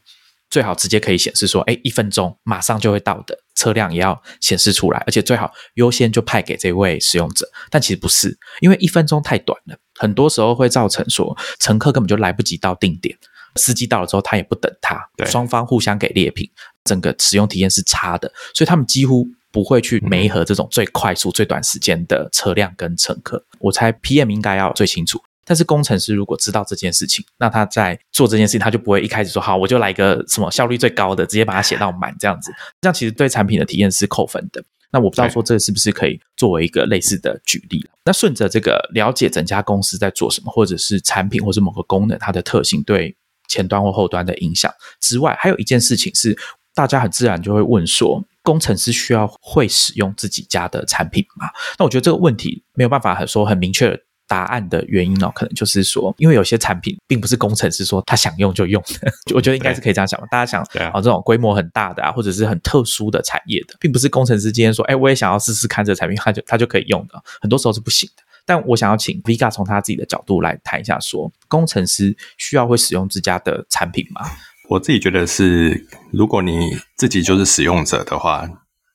[0.50, 7.46] 最好直接可以显示说，哎，一分钟马上就会到的车辆也要显示出来，而且最好优先就派给这位使用者。
[7.70, 13.18] 但其实不是，因为一分钟太短了，很多时候会造成说乘客根本就来不及到定点，
[13.56, 16.50] 司机到了之后他也不等他，双方互相给劣品，
[16.84, 23.44] 整个使用体验是差的，所以他们几乎不会去媒合这种最快速、最短时间的车辆跟乘客。
[23.60, 25.22] 我猜 PM 应该要最清楚。
[25.48, 32.52] 但是工程师如果知道这件事情，那他在做这件事情，他就不会一开始说好，我就来一个什么效率最高的，直接把它写到满这样子。
[32.82, 34.64] 这样其实对产品的体验是扣分的。
[34.92, 37.86] 那我不知道说这是不是可以作为一个类似的举例。
[38.06, 43.16] 那顺着这个了解整家公司在做什么，或者是产品或者某个功能它的特性对
[43.48, 46.38] 前端或后端的影响之外，还有一件事情是
[46.74, 51.48] 大家很自然就会问说，工程师需要会使用自己家的产品吗？
[51.80, 54.00] 那我觉得这个问题没有办法很说很明确。
[54.28, 60.20] 答案的原因哦，可能就是说，因为有些产品并不是工程师说他想用就用的， 我觉得应该是可以这样想。
[60.32, 60.62] 大家想
[60.92, 68.24] 啊，这种规模很大的啊，或者是很特殊的产业的，并不是工程师今天说，哎，我也想要试试看这个产品，他就他就可以用的，很多时候是不行的。
[68.48, 74.22] 但我想要请 Vika 从他自己的角度来谈一下，说工程师需要会使用自家的产品吗？
[74.70, 78.48] 我自己觉得是，如果你自己就是使用者的话，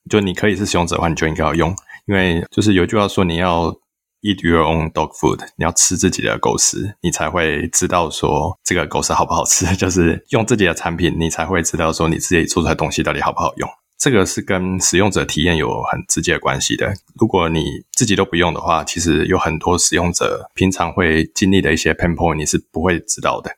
[0.09, 1.73] 就你可以是使用者的话，你就应该要用，
[2.07, 3.73] 因为就是有句话说，你要
[4.21, 9.65] eat your own dog food，你要吃自己的狗食，你才会知道说这个狗食好不好吃。
[9.77, 13.69] 就是用自己的产品，你才会知道说你自己做出来东西到底好不好用。
[13.97, 16.91] 这个是跟使用者体验有很直接的关系的。
[17.19, 23.51] 如果你自己都不用的话，其实有很多使用者平常会经历的一些 pain point，你是不会知道的。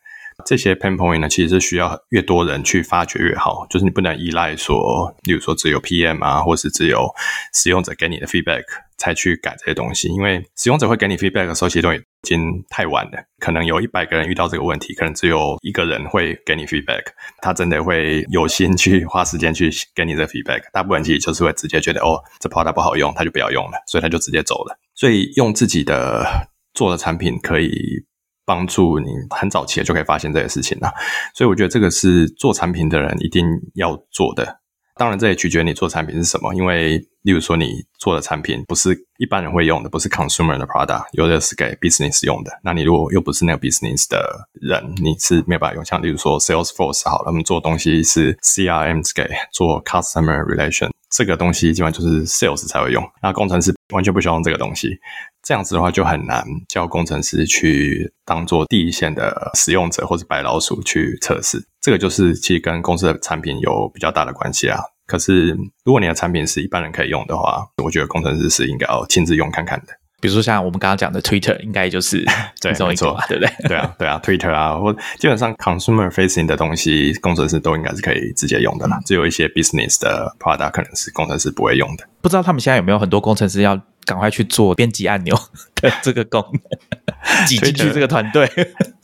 [0.46, 3.66] 这些 pain point 呢，其实是需要越多人去发掘越好。
[3.70, 7.08] 就是你不能依赖说，例如说只有 PM 啊，或是只有
[7.54, 8.64] 使用者给你的 feedback
[9.04, 10.08] 才去改这些东西。
[10.08, 12.40] 因为使用者会给你 feedback 的时候，其实都已经
[12.70, 13.24] 太晚了。
[13.40, 17.04] 可能有一百个人遇到这个问题，可能只有一个人会给你 feedback。
[17.42, 20.62] 他真的会有心去花时间去给你这 feedback。
[20.72, 24.78] 大部分其实就是会直接觉得，哦，这 product 不好用，他就不要用了，所以他就直接走了。
[24.96, 28.06] 所以用自己的做的产品可以。
[28.46, 30.92] 帮助你很早期就可以发现这些事情了，
[31.34, 33.46] 所以我觉得这个是做产品的人一定
[33.76, 34.60] 要做的。
[34.98, 42.52] 当然，这也取决于你做产品是什么，因为例如说你做的产品不是一般人会用的，不是 consumer 的 product，有的是给 business 用的。
[42.64, 45.84] 那你如果又不是那个 business 的人，你是没有办法用。
[45.86, 54.90] 像例如说 Salesforce 好了，我们做东西是 CRM 给做 customer relation，这个东西基本上就是 sales 才会用，那工程师完全不需要用这个东西。
[55.44, 64.80] 这样子的话就很难叫工程师去当做第一线的使用者或者白老鼠去测试，这个就是其实跟公司的产品有比较大的关系啊。
[65.06, 65.50] 可是
[65.86, 69.88] 如果你的产品是一般人可以用的话，我觉得工程师是应该要亲自用看看的。
[70.22, 72.24] 比如说像我们刚刚讲的 Twitter，应该就是
[72.62, 73.54] 对，没错，对不对？
[73.68, 78.98] 对啊，对啊，Twitter 啊，或基本上 consumer facing 的东西，工程师都应该是可以直接用的啦。
[79.06, 82.08] 只有一些 business 的 product 可能是工程师不会用的。
[82.22, 85.36] 不知道他们现在有没有很多工程师要赶快去做编辑按钮
[85.82, 88.50] 的这个功能， 挤进去这个团队。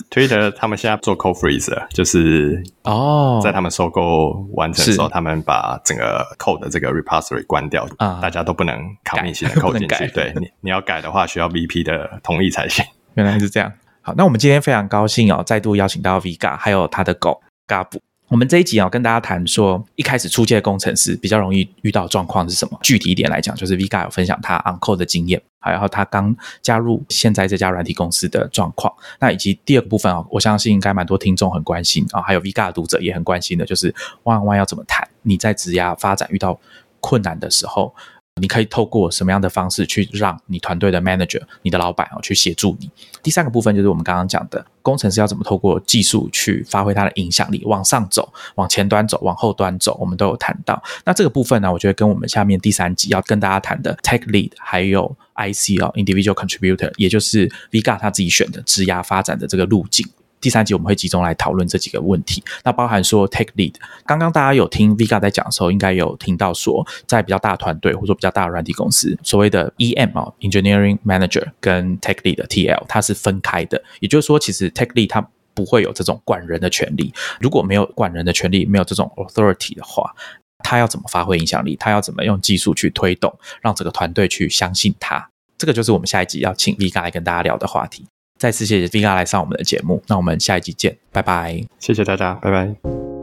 [0.09, 10.07] Twitter 他们现在做 code freeze，就是哦，在他们收购完成的时候，他们把整个 code 的这个 repository 关掉，啊，大家都不能卡密新的 code 进去。
[10.07, 12.83] 对你，你要改的话，需要 VP 的同意才行。
[13.13, 13.71] 原来是这样。
[14.01, 17.85] 好，那我们今天非常高兴哦，再度邀请到 Vega 还有他的狗 Gab。
[18.29, 22.79] 我们这一集啊，跟大家谈说，一开始初阶工程师比较容易遇到状况是什么？
[22.83, 28.93] 具体一点来讲，就是 Vega 有分享他 Uncle 的经验，还有他刚加入现在这家软体公司的状况。
[29.19, 33.91] 那以及第二个部分啊，我相信应该蛮多听众很关心啊，还有 Vega 的读者也很关心的，就是
[34.23, 35.07] One One 要怎么谈？
[35.23, 36.59] 你在职涯发展遇到
[36.99, 37.95] 困难的时候。
[38.39, 42.89] 你可以透过什么样的方式去让你团队的 manager、你的老板哦去协助你？
[43.21, 50.81] 第三个部分就是我们刚刚讲的，工程师要怎么透过技术去发挥他的影响力，往上走、往前端走、往后端走，我们都有谈到。
[51.05, 60.07] 那这个部分呢，我觉得跟我们下面第三集要跟大家谈的 tech lead 还有 IC 哦 individual contributor，也就是 Vega 他自己选的质押发展的这个路径。
[60.41, 63.73] 第三集我们会集中来讨论这几个问题，那包含说 take lead。
[64.05, 73.81] 刚刚大家有听 Vega 在讲的时候，应该有听到说，在比较大团队或者说比较大的软体公司，所谓的 EM 啊，engineering manager 跟 take lead TL，它是分开的。
[73.99, 77.13] 也就是说，其实 take lead 它不会有这种管人的权利。
[77.41, 80.15] 如果没有管人的权利，没有这种 authority 的话，
[80.63, 81.75] 他要怎么发挥影响力？
[81.75, 85.29] 他要怎么用技术去推动，让整个团队去相信他？
[85.57, 88.05] 这个就是我们下一集要请 Vega 来跟大家聊的话题。
[88.39, 91.61] 再次谢谢 Vega 来上我们的节目，那我们下一集见，拜拜。
[91.77, 93.18] 谢谢大家，拜拜。